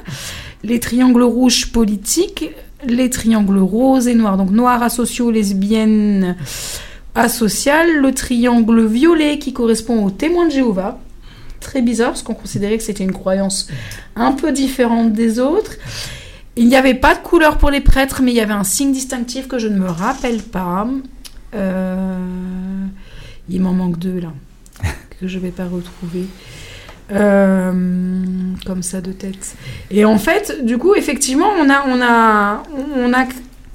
[0.64, 2.50] les triangles rouges politiques,
[2.84, 6.34] les triangles roses et noirs, donc noirs asociaux, lesbiennes
[7.14, 10.98] asociales, le triangle violet qui correspond aux témoins de Jéhovah.
[11.60, 13.68] Très bizarre parce qu'on considérait que c'était une croyance
[14.16, 15.72] un peu différente des autres.
[16.56, 18.92] Il n'y avait pas de couleur pour les prêtres, mais il y avait un signe
[18.92, 20.86] distinctif que je ne me rappelle pas.
[21.54, 22.18] Euh,
[23.48, 24.32] Il m'en manque deux là,
[25.20, 26.26] que je ne vais pas retrouver.
[27.12, 27.72] Euh,
[28.64, 29.54] comme ça de tête.
[29.90, 32.62] Et en fait, du coup, effectivement, on a, on a,
[32.96, 33.26] on a,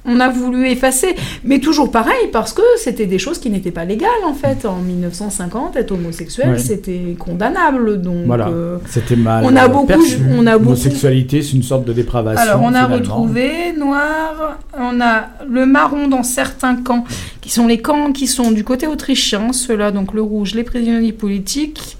[0.04, 3.84] on a voulu effacer, mais toujours pareil parce que c'était des choses qui n'étaient pas
[3.84, 4.64] légales en fait.
[4.66, 8.02] En 1950, être homosexuel, c'était condamnable.
[8.02, 8.48] Donc, Voilà.
[8.48, 9.44] euh, C'était mal.
[9.46, 10.18] On a euh, beaucoup- perçu.
[10.30, 12.42] on a beaucoup- L'homosexualité, c'est une sorte de dépravation.
[12.42, 12.94] Alors, on a finalement.
[12.96, 17.04] retrouvé noir, on a le marron dans certains camps,
[17.40, 21.12] qui sont les camps qui sont du côté autrichien, ceux-là, donc le rouge, les prisonniers
[21.12, 21.96] politiques.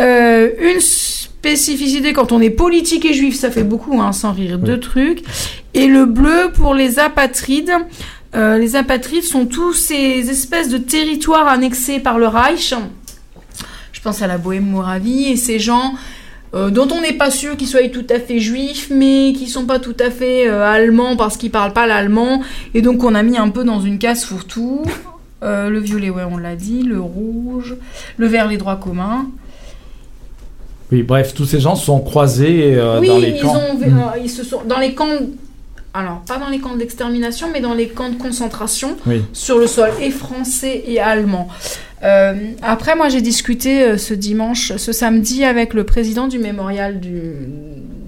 [0.00, 0.80] Euh, une
[1.44, 5.22] spécificité, quand on est politique et juif, ça fait beaucoup, hein, sans rire, deux trucs.
[5.74, 7.72] Et le bleu pour les apatrides.
[8.34, 12.72] Euh, les apatrides sont tous ces espèces de territoires annexés par le Reich.
[13.92, 15.92] Je pense à la Bohème-Moravie et ces gens
[16.54, 19.66] euh, dont on n'est pas sûr qu'ils soient tout à fait juifs, mais qui sont
[19.66, 22.40] pas tout à fait euh, allemands parce qu'ils parlent pas l'allemand.
[22.72, 24.82] Et donc on a mis un peu dans une case fourre-tout.
[25.42, 26.84] Le violet, ouais, on l'a dit.
[26.84, 27.76] Le rouge.
[28.16, 29.26] Le vert, les droits communs.
[30.92, 33.54] Oui, bref, tous ces gens se sont croisés euh, oui, dans les ils, camps.
[33.54, 35.06] ont, euh, ils se sont dans les camps.
[35.96, 39.22] Alors, pas dans les camps d'extermination, mais dans les camps de concentration Oui.
[39.32, 41.48] sur le sol, et français et allemand.
[42.02, 47.20] Euh, après, moi, j'ai discuté ce dimanche, ce samedi, avec le président du mémorial du,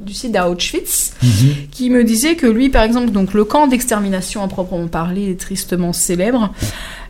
[0.04, 1.28] du site d'Auschwitz, Mhm.
[1.70, 5.40] qui me disait que lui, par exemple, donc le camp d'extermination à proprement parler est
[5.40, 6.52] tristement célèbre.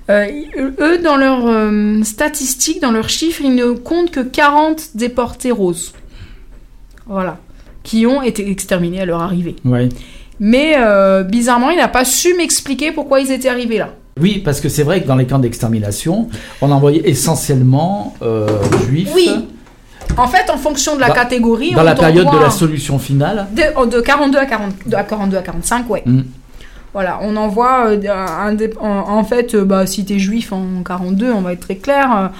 [0.09, 0.27] Euh,
[0.81, 5.93] eux, dans leurs euh, statistiques, dans leurs chiffres, ils ne comptent que 40 déportés roses.
[7.07, 7.39] Voilà.
[7.83, 9.57] Qui ont été exterminés à leur arrivée.
[9.65, 9.89] Ouais.
[10.39, 13.91] Mais euh, bizarrement, il n'a pas su m'expliquer pourquoi ils étaient arrivés là.
[14.21, 16.29] Oui, parce que c'est vrai que dans les camps d'extermination,
[16.63, 18.15] on envoyait essentiellement
[18.89, 19.11] juifs.
[19.15, 19.31] Oui.
[20.17, 22.99] En fait, en fonction de la Dans- catégorie, Dans on la période de la solution
[22.99, 23.47] finale.
[23.55, 26.03] De, oh, de 42 à 40, de- à 42 à 45, ouais.
[26.07, 26.21] Mm.
[26.97, 31.31] Voilà, on envoie euh, un, en, en fait, euh, bah, si t'es juif en 42,
[31.31, 32.31] on va être très clair,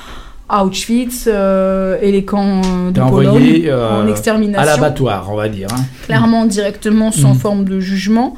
[0.51, 5.29] euh, Auschwitz euh, et les camps de T'es Pologne envoyé euh, en à extermination, l'abattoir,
[5.31, 5.69] on va dire.
[5.73, 5.83] hein.
[6.07, 7.39] clairement directement sans Mm.
[7.39, 8.35] forme de jugement.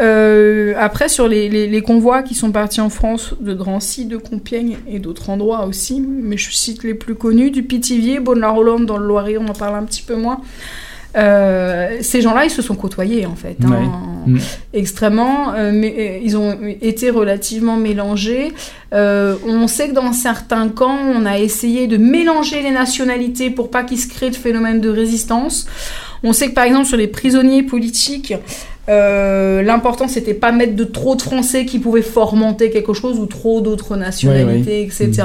[0.00, 4.16] Euh, après, sur les, les- les convois qui sont partis en France, de Drancy, de
[4.16, 8.98] Compiègne et d'autres endroits aussi, mais je cite les plus connus, du Pithiviers, Beaune-la-Rolande dans
[8.98, 10.40] le Loiret, on en parle un petit peu moins.
[11.16, 13.56] Euh, ces gens-là, ils se sont côtoyés en fait.
[13.64, 13.70] hein.
[13.70, 14.32] Ouais.
[14.32, 14.38] Mm.
[14.74, 18.52] extrêmement, euh, mais euh, ils ont été relativement mélangés.
[18.92, 23.70] Euh, on sait que dans certains camps, on a essayé de mélanger les nationalités pour
[23.70, 25.66] pas qu'il se crée de phénomène de résistance.
[26.24, 28.34] On sait que par exemple sur les prisonniers politiques,
[28.88, 33.26] euh, l'important c'était pas mettre de trop de Français qui pouvaient fomenter quelque chose ou
[33.26, 35.24] trop d'autres nationalités, etc.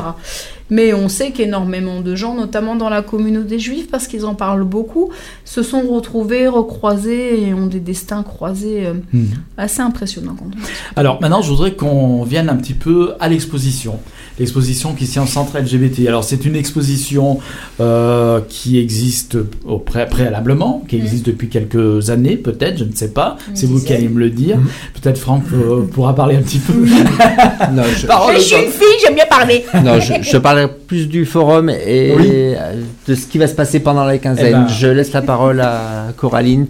[0.74, 4.64] Mais on sait qu'énormément de gens, notamment dans la communauté juive, parce qu'ils en parlent
[4.64, 5.10] beaucoup,
[5.44, 9.28] se sont retrouvés, recroisés et ont des destins croisés euh, Mhm.
[9.58, 10.36] assez impressionnants.
[10.40, 14.00] quand on- Alors maintenant, je voudrais qu'on vienne un petit peu à l'exposition.
[14.42, 16.08] L'exposition qui est en centre LGBT.
[16.08, 17.38] Alors c'est une exposition
[17.80, 23.10] euh, qui existe au pré- préalablement, qui existe depuis quelques années peut-être, je ne sais
[23.14, 23.38] pas.
[23.50, 24.58] Une C'est vous qui allez me le dire.
[25.00, 26.74] Peut-être Franck euh, pourra parler un petit peu.
[27.72, 28.72] Non, je, Parole aux hommes.
[28.72, 29.64] fille, j'aime bien parler.
[29.86, 32.30] non, je, je parlerai plus du forum et Oui.
[32.32, 34.48] euh, de ce qui va se passer pendant la quinzaine.
[34.48, 34.68] Eh ben.
[34.68, 36.66] Je laisse la parole à Coraline.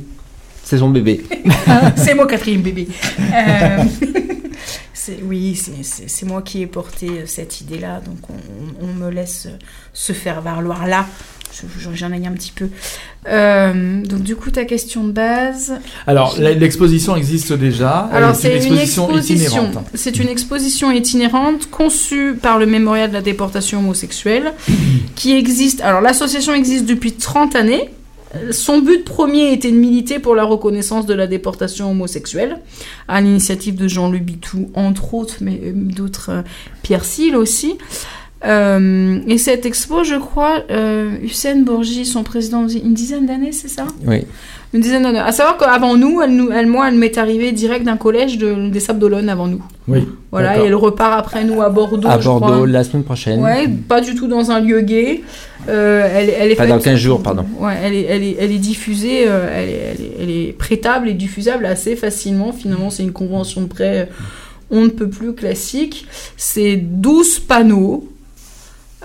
[0.63, 1.23] C'est son bébé.
[1.95, 2.87] c'est mon quatrième bébé.
[3.19, 3.83] Euh,
[5.23, 9.57] oui, c'est- moi qui ai porté euh, cette idée-là, donc on, on me laisse euh,
[9.93, 11.05] se faire valoir là.
[11.53, 12.69] Je- je- J'en ai un petit peu.
[13.27, 15.73] Euh, donc du coup, ta question de base.
[16.07, 18.09] Alors l'exposition existe déjà.
[18.11, 19.17] Alors est c'est une exposition.
[19.17, 19.85] itinérante.
[19.93, 24.53] C'est une exposition itinérante conçue par le Mémorial de la déportation homosexuelle,
[25.15, 25.81] qui existe.
[25.81, 27.89] Alors l'association existe depuis 30 années.
[28.51, 32.59] Son but premier était de militer pour la reconnaissance de la déportation homosexuelle,
[33.07, 36.41] à l'initiative de Jean-Luc Bitou, entre autres, mais euh, d'autres, euh,
[36.81, 37.77] Pierre Sille aussi.
[38.45, 43.67] Euh, et cette expo, je crois, euh, Hussein Bourgi, son président, une dizaine d'années, c'est
[43.67, 43.85] ça?
[44.05, 44.23] Oui.
[44.73, 45.19] Une dizaine d'années.
[45.19, 48.69] À savoir qu'avant nous, elle, nous, elle, moi, elle m'est arrivée direct d'un collège de,
[48.69, 49.61] des Sables d'Olonne avant nous.
[49.87, 50.07] Oui.
[50.31, 52.07] Voilà, et elle repart après nous à Bordeaux.
[52.07, 52.67] à je Bordeaux crois.
[52.67, 53.41] la semaine prochaine.
[53.43, 55.21] Ouais, pas du tout dans un lieu gay.
[55.69, 57.45] Euh, elle, elle est Pas faite- dans 15 jours, pardon.
[57.59, 60.53] Ouais, elle est, elle est, elle est diffusée, euh, elle, est, elle, est, elle est
[60.57, 62.51] prêtable et diffusable assez facilement.
[62.53, 64.09] Finalement, c'est une convention de prêt,
[64.71, 66.07] on ne peut plus classique.
[66.37, 68.07] C'est 12 panneaux.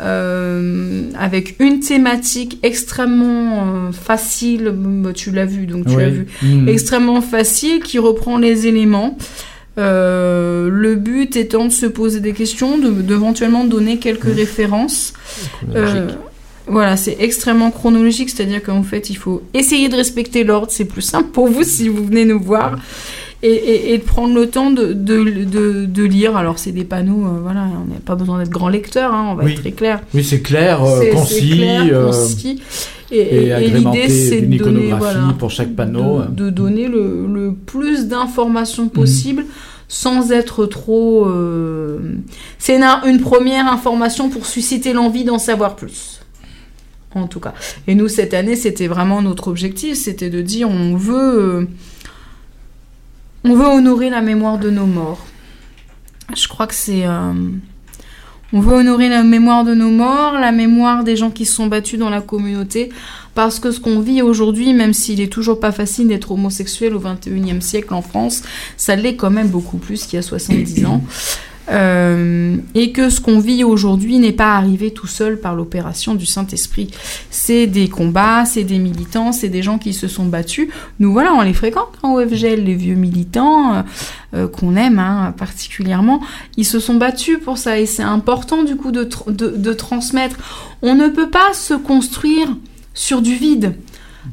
[0.01, 6.03] Euh, avec une thématique extrêmement euh, facile, Bah, tu l'as vu, donc tu Oui.
[6.03, 6.69] l'as vu, Mhm.
[6.69, 9.17] extrêmement facile qui reprend les éléments.
[9.79, 15.13] Euh, le but étant de se poser des questions, de d'éventuellement donner quelques références.
[15.75, 16.09] Euh,
[16.67, 21.03] voilà, c'est extrêmement chronologique, c'est-à-dire qu'en fait, il faut essayer de respecter l'ordre, c'est plus
[21.03, 22.79] simple pour vous si vous venez nous voir.
[23.43, 26.37] Et, et- et de prendre le temps de, de, de- de lire.
[26.37, 29.34] Alors, c'est des panneaux, euh, voilà, on n'a pas besoin d'être grand lecteur, hein, on
[29.34, 29.53] va Oui.
[29.53, 30.01] être très clair.
[30.14, 31.51] Oui, c'est clair, euh, concis.
[31.51, 32.62] clair, euh, concis.
[33.12, 36.22] Et, l'idée, c'est de donner, voilà, pour chaque panneau.
[36.22, 39.45] de, de donner le, le plus d'informations possible
[39.87, 41.26] sans être trop.
[41.28, 41.99] euh,
[42.59, 46.20] C'est une, une première information pour susciter l'envie d'en savoir plus.
[47.14, 47.55] En tout cas.
[47.87, 51.14] Et nous, cette année, c'était vraiment notre objectif c'était de dire on veut.
[51.39, 51.64] euh,
[53.49, 55.25] on veut honorer la mémoire de nos morts.
[56.37, 57.07] Je crois que c'est.
[57.07, 57.33] euh,
[58.53, 61.67] on veut honorer la mémoire de nos morts, la mémoire des gens qui se sont
[61.67, 62.91] battus dans la communauté,
[63.35, 67.01] parce que ce qu'on vit aujourd'hui, même s'il est toujours pas facile d'être homosexuel au
[67.01, 68.43] 21e siècle en France,
[68.77, 71.03] ça l'est quand même beaucoup plus qu'il y a 70 ans.
[71.69, 76.27] Euh, et que ce qu'on vit aujourd'hui n'est pas arrivé tout seul par l'opération du
[76.27, 76.91] Saint-Esprit.
[77.31, 80.69] C'est des combats, c'est des militants, c'est des gens qui se sont battus.
[81.01, 83.83] Nous voilà, on les fréquente en OFGL, les vieux militants euh,
[84.35, 86.21] euh, qu'on aime hein, particulièrement.
[86.57, 90.37] Ils se sont battus pour ça et c'est important du coup de, de transmettre.
[90.83, 92.49] On ne peut pas se construire
[92.95, 93.75] sur du vide.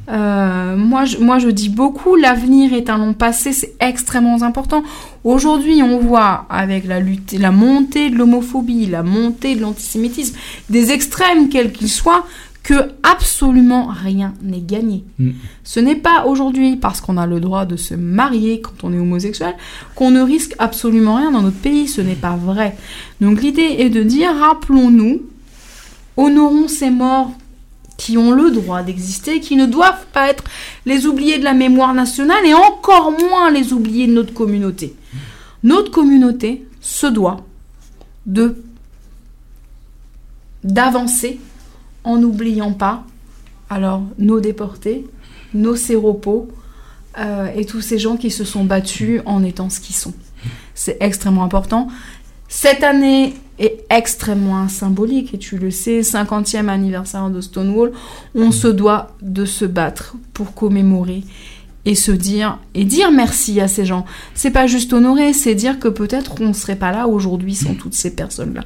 [0.08, 4.82] Euh, moi, je, moi, je dis beaucoup, l'avenir est un long passé, c'est extrêmement important.
[5.24, 10.36] Aujourd'hui, on voit avec la lutte, la montée de l'homophobie, la montée de l'antisémitisme,
[10.68, 12.24] des extrêmes quels qu'ils soient,
[12.64, 15.04] que absolument rien n'est gagné.
[15.18, 15.30] Mm.
[15.62, 18.98] Ce n'est pas aujourd'hui parce qu'on a le droit de se marier quand on est
[18.98, 19.54] homosexuel
[19.94, 21.86] qu'on ne risque absolument rien dans notre pays.
[21.86, 22.74] Ce n'est pas vrai.
[23.20, 25.20] Donc l'idée est de dire, rappelons-nous,
[26.16, 27.32] honorons ces morts
[27.96, 30.44] qui ont le droit d'exister, qui ne doivent pas être
[30.86, 34.94] les oubliés de la mémoire nationale et encore moins les oubliés de notre communauté.
[35.62, 37.44] Notre communauté se doit
[38.26, 38.56] de
[40.62, 41.40] d'avancer
[42.04, 43.04] en n'oubliant pas
[43.68, 45.04] alors nos déportés,
[45.52, 46.48] nos séropos
[47.18, 50.14] euh, et tous ces gens qui se sont battus en étant ce qu'ils sont.
[50.74, 51.88] C'est extrêmement important.
[52.48, 57.92] Cette année est extrêmement symbolique et tu le sais, 50e anniversaire de Stonewall,
[58.34, 61.22] on se doit de se battre pour commémorer
[61.86, 64.04] et se dire et dire merci à ces gens.
[64.34, 67.94] C'est pas juste honorer, c'est dire que peut-être on serait pas là aujourd'hui sans toutes
[67.94, 68.62] ces personnes-là.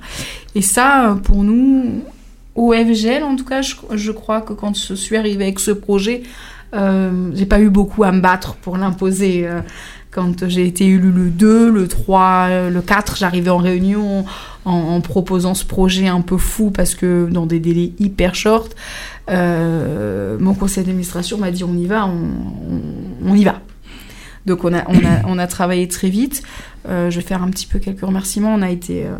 [0.55, 2.03] Et ça, pour nous,
[2.55, 5.73] au FGL en tout cas, je, je crois que quand je suis arrivée avec ce
[5.73, 6.23] projet,
[6.75, 9.47] euh, j'ai pas eu beaucoup à me battre pour l'imposer.
[9.47, 9.61] euh,
[10.11, 14.25] Quand j'ai été élue le 2, le 3, le 4, j'arrivais en réunion
[14.65, 18.75] en, proposant ce projet un peu fou parce que dans des délais hyper short,
[19.31, 23.61] euh, mon conseil d'administration m'a dit on y va, on, y va.
[24.47, 24.85] Donc on a,
[25.27, 26.43] on a, travaillé très vite.
[26.89, 28.55] Euh, je vais faire un petit peu quelques remerciements.
[28.55, 29.11] On a été euh,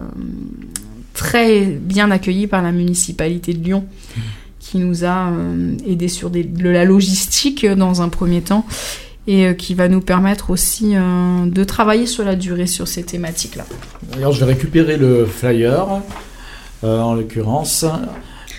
[1.13, 3.85] très bien accueillis par la municipalité de Lyon
[4.59, 8.67] qui nous a euh, aidé sur de la logistique dans un premier temps
[9.29, 13.05] et euh, qui va nous permettre aussi euh, de travailler sur la durée sur ces
[13.05, 13.65] thématiques-là.
[14.11, 16.01] D'ailleurs, je vais récupérer le flyer,
[16.83, 17.85] euh, en l'occurrence,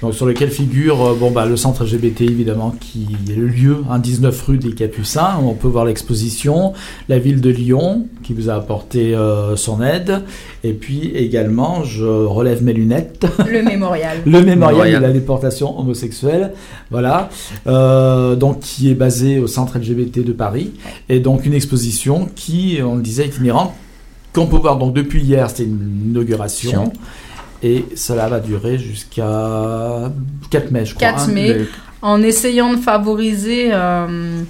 [0.01, 3.77] donc, sur lequel figure euh, bon, bah, le centre LGBT, évidemment, qui est le lieu,
[3.89, 6.73] hein, 19 rue des Capucins, où on peut voir l'exposition,
[7.09, 10.21] la ville de Lyon, qui vous a apporté euh, son aide,
[10.63, 14.19] et puis également, je relève mes lunettes, Le mémorial.
[14.25, 15.01] le mémorial Mémorial.
[15.01, 16.53] de la déportation homosexuelle,
[16.91, 17.29] voilà,
[17.67, 20.71] euh, donc qui est basé au centre LGBT de Paris,
[21.09, 23.73] et donc une exposition qui, on le disait, itinérante,
[24.33, 24.77] qu'on peut voir.
[24.77, 26.93] Donc depuis hier, c'était une inauguration,
[27.63, 30.11] et cela va durer jusqu'à
[30.49, 31.07] 4 mai, je crois.
[31.09, 31.31] 4 hein.
[31.31, 31.57] mai.
[32.01, 34.41] En essayant de favoriser euh,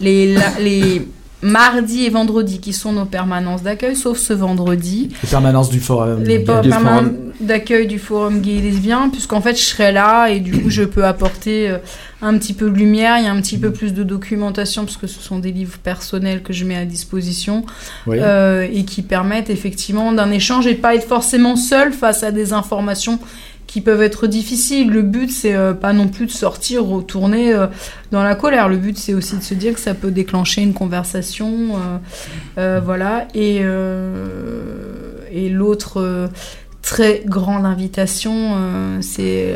[0.00, 1.08] les, la- les
[1.42, 5.10] mardis et vendredis qui sont nos permanences d'accueil, sauf ce vendredi.
[5.22, 6.22] Les permanences du forum.
[6.24, 10.60] Les permanences d'accueil du forum gay et lesbien, puisqu'en fait je serai là et du
[10.60, 11.78] coup je peux apporter euh,
[12.20, 14.96] un petit peu de lumière, il y a un petit peu plus de documentation, parce
[14.96, 17.64] que ce sont des livres personnels que je mets à disposition
[18.08, 18.18] Oui.
[18.20, 22.32] euh, et qui permettent effectivement d'un échange et de pas être forcément seul face à
[22.32, 23.20] des informations
[23.68, 24.90] qui peuvent être difficiles.
[24.90, 27.68] Le but, c'est euh, pas non plus de sortir, retourner euh,
[28.10, 28.68] dans la colère.
[28.68, 31.76] Le but, c'est aussi de se dire que ça peut déclencher une conversation.
[31.76, 31.98] euh,
[32.58, 33.28] euh, voilà.
[33.34, 33.60] Et,
[35.30, 36.28] et l'autre
[36.82, 38.56] très grande invitation,
[39.02, 39.54] c'est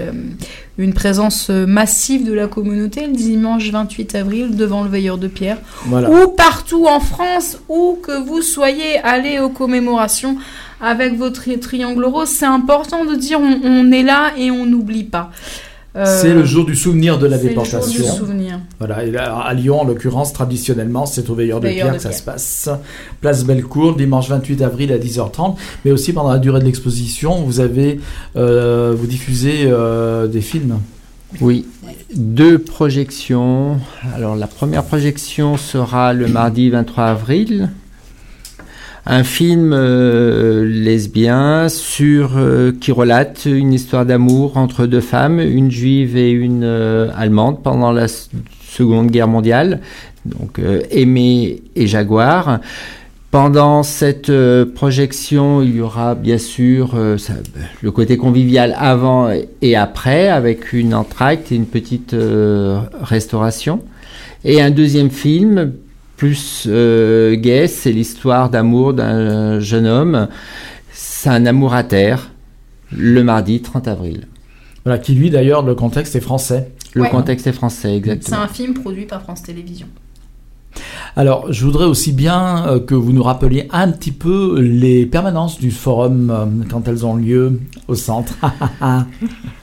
[0.79, 5.59] une présence massive de la communauté le dimanche 28 avril devant le veilleur de pierre
[5.87, 6.11] Voilà.
[6.11, 10.37] ou partout en France, où que vous soyez, allez aux commémorations
[10.81, 12.29] avec votre tri- triangle rose.
[12.29, 15.31] C'est important de dire on, on est là et on n'oublie pas.
[15.95, 18.15] Euh, C'est le jour du souvenir de la c'est le jour du déportation.
[18.17, 18.59] souvenir.
[18.79, 22.03] Voilà, et là, à Lyon, en l'occurrence, traditionnellement, c'est au Veilleur de Pierre de que
[22.03, 22.19] ça Pierre.
[22.19, 22.71] se passe.
[23.21, 25.57] Place Bellecour, dimanche 28 avril à 10h30.
[25.85, 28.01] Mais aussi pendant la durée de l'exposition, vous avez,
[28.37, 30.79] euh, vous diffusez euh, des films.
[31.41, 31.67] Oui,
[32.15, 33.79] deux projections.
[34.15, 37.71] Alors la première projection sera le mardi 23 avril.
[39.05, 45.73] Un film euh, lesbien sur euh, qui relate une histoire d'amour entre deux femmes, une
[45.73, 49.81] juive et une euh, allemande pendant la Seconde Guerre mondiale.
[50.25, 52.61] Donc euh, Aimé et Jaguar.
[53.33, 54.31] Pendant cette
[54.75, 59.31] projection, il y aura bien sûr le côté convivial avant
[59.63, 62.15] et après, avec une entracte et une petite
[63.01, 63.81] restauration.
[64.45, 65.73] Et un deuxième film,
[66.23, 70.29] plus euh, gay, c'est l'histoire d'amour d'un jeune homme.
[70.93, 72.31] C'est un amour à terre,
[72.97, 74.29] le mardi 30 avril.
[74.85, 76.71] Voilà, qui lui, d'ailleurs, le contexte est français.
[76.95, 77.11] Le Ouais.
[77.11, 78.41] contexte est français, C'est exactement.
[78.41, 79.89] un film produit par France Télévisions.
[81.17, 85.59] Alors, je voudrais aussi bien euh, que vous nous rappeliez un petit peu les permanences
[85.59, 87.59] du forum euh, quand elles ont lieu
[87.89, 88.35] au centre.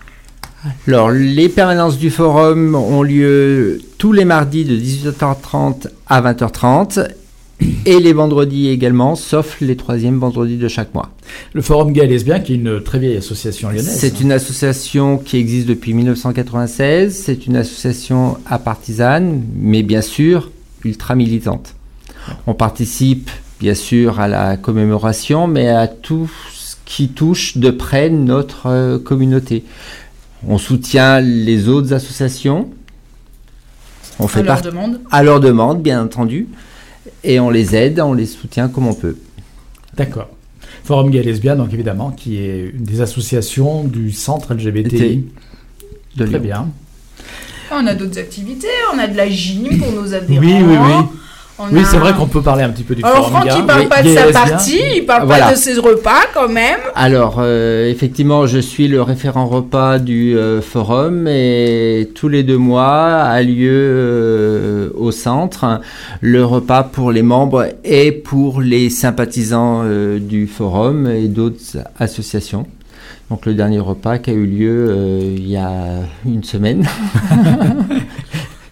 [0.87, 7.07] Alors, les permanences du forum ont lieu tous les mardis de 18h30 à 20h30
[7.85, 11.11] et les vendredis également, sauf les troisièmes vendredis de chaque mois.
[11.53, 13.89] le forum gay et lesbien, qui est une très vieille association lyonnaise.
[13.89, 17.13] C'est une association qui existe depuis 1996.
[17.25, 20.51] C'est une association apartisane, mais bien sûr
[20.85, 21.75] ultra militante.
[22.47, 23.29] On participe
[23.59, 28.99] bien sûr à la commémoration, mais à tout ce qui touche de près notre euh,
[28.99, 29.63] communauté.
[30.47, 32.69] On soutient les autres associations.
[34.19, 35.01] On fait à leur partie demande.
[35.11, 36.47] à leur demande, bien entendu,
[37.23, 39.17] et on les aide, on les soutient comme on peut.
[39.95, 40.29] D'accord.
[40.83, 45.25] Forum gay lesbien, donc évidemment, qui est une des associations du centre LGBTI.
[46.15, 46.39] De Très Lyon.
[46.41, 46.69] bien.
[47.71, 50.41] On a d'autres activités, on a de la gym pour nos adhérents.
[50.43, 51.18] Oui, oui, oui.
[51.61, 53.45] On Oui, a- c'est vrai qu'on peut parler un petit peu du Alors forum Franck,
[53.45, 53.53] gay.
[53.59, 55.47] il parle pas de sa partie, il parle Voilà.
[55.47, 56.79] pas de ses repas quand même.
[56.95, 62.57] Alors, euh, effectivement, je suis le référent repas du euh, forum et tous les deux
[62.57, 65.81] mois a lieu euh, au centre
[66.21, 72.65] le repas pour les membres et pour les sympathisants euh, du forum et d'autres associations.
[73.29, 75.73] Donc le dernier repas qui a eu lieu euh, il y a
[76.25, 76.87] une semaine.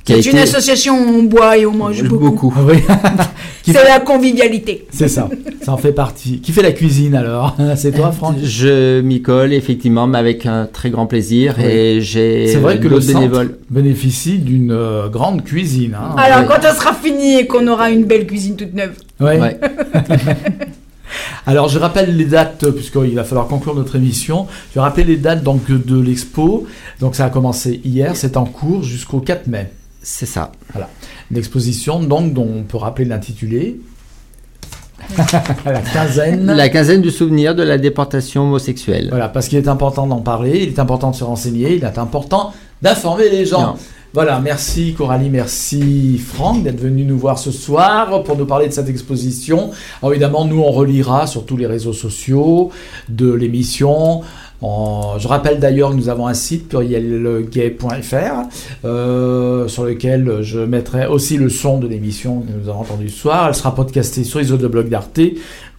[0.07, 2.19] qui a C'est une été- association où on boit et on mange beaucoup.
[2.49, 2.53] beaucoup.
[2.57, 2.77] Ah oui.
[3.63, 4.87] Qui C'est fait- la convivialité.
[4.91, 5.27] C'est ça,
[5.61, 6.39] ça en fait partie.
[6.39, 8.37] Qui fait la cuisine alors C'est toi, Franck?
[8.41, 11.55] Je m'y colle effectivement, mais avec un très grand plaisir.
[11.57, 11.65] Oui.
[11.65, 13.57] Et j'ai C'est vrai que le bénévoles.
[13.69, 15.95] bénéficie d'une euh, grande cuisine.
[16.01, 16.15] hein.
[16.17, 16.45] Alors, oui.
[16.47, 18.93] quand on sera fini et qu'on aura une belle cuisine toute neuve.
[19.19, 19.37] Ouais.
[19.41, 19.59] Ouais.
[21.45, 24.47] Alors je rappelle les dates puisqu'il va falloir conclure notre émission.
[24.71, 26.65] Je vais rappeler les dates donc de l'expo.
[26.99, 29.71] Donc ça a commencé hier, c'est en cours jusqu'au 4 mai.
[30.09, 30.53] C'est ça.
[31.29, 33.81] Une exposition donc dont on peut rappeler l'intitulé.
[35.65, 36.45] la quinzaine.
[36.45, 39.07] La quinzaine du souvenir de la déportation homosexuelle.
[39.09, 41.97] Voilà, parce qu'il est important d'en parler, il est important de se renseigner, il est
[41.97, 43.73] important d'informer les gens.
[43.73, 43.75] Non.
[44.13, 48.73] Voilà, merci Coralie, merci Franck d'être venu nous voir ce soir pour nous parler de
[48.73, 49.71] cette exposition.
[50.01, 52.71] Alors évidemment, nous on reliera sur tous les réseaux sociaux
[53.09, 54.21] de l'émission.
[54.61, 61.37] Je rappelle d'ailleurs que nous avons un site plurielgay.fr euh, sur lequel je mettrai aussi
[61.37, 63.47] le son de l'émission que nous avons entendue ce soir.
[63.47, 65.19] Elle sera podcastée sur les autres blogs d'Arte.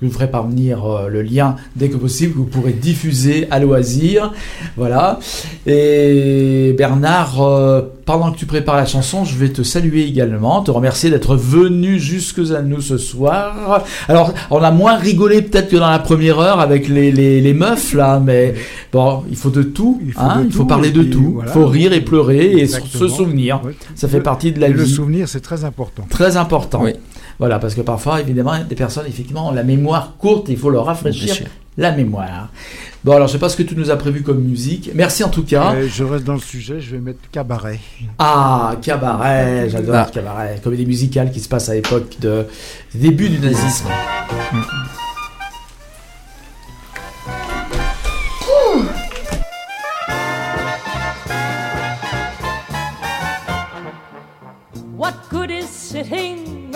[0.00, 3.58] Je vous ferai parvenir euh, le lien dès que possible que vous pourrez diffuser à
[3.58, 4.32] loisir.
[4.76, 5.18] Voilà.
[5.66, 10.70] Et Bernard, euh, pendant que tu prépares la chanson, je vais te saluer également, te
[10.70, 13.84] remercier d'être venu jusque à nous ce soir.
[14.08, 17.54] Alors, on a moins rigolé peut-être que dans la première heure avec les, les, les
[17.54, 18.54] meufs là, mais
[18.92, 20.00] bon, il faut de tout.
[20.06, 21.24] Il faut hein, de il faut tout, parler de tout.
[21.28, 21.50] Il voilà.
[21.52, 23.60] faut rire et pleurer et se souvenir.
[23.64, 23.74] Ouais.
[23.94, 24.90] Ça fait Le- partie de la et le vie.
[24.90, 26.04] souvenir, c'est très important.
[26.08, 26.82] Très important.
[26.84, 26.92] Oui.
[27.38, 30.86] Voilà, parce que parfois, évidemment, des personnes, effectivement, ont la mémoire courte, il faut leur
[30.86, 32.48] rafraîchir la mémoire.
[33.04, 34.90] Bon, alors, je sais pas ce que tu nous as prévu comme musique.
[34.94, 35.72] Merci en tout cas.
[35.74, 37.78] Euh, je reste dans le sujet, je vais mettre cabaret.
[38.18, 40.08] Ah, cabaret, j'adore Ah.
[40.12, 40.60] cabaret.
[40.62, 42.44] Comédie musicale qui se passe à l'époque de
[42.92, 43.86] des débuts du nazisme.
[54.96, 56.57] What good is sitting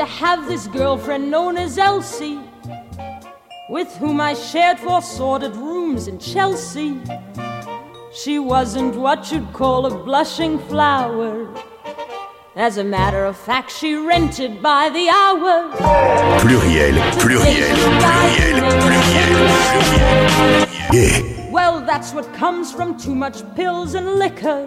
[0.00, 2.40] To have this girlfriend known as Elsie,
[3.68, 6.98] with whom I shared four sordid rooms in Chelsea.
[8.10, 11.52] She wasn't what you'd call a blushing flower.
[12.56, 15.70] As a matter of fact, she rented by the hour.
[16.40, 20.64] Pluriel, pluriel, pluriel, pluriel, pluriel.
[20.92, 24.66] Gay, Well, that's what comes from too much pills and liquor.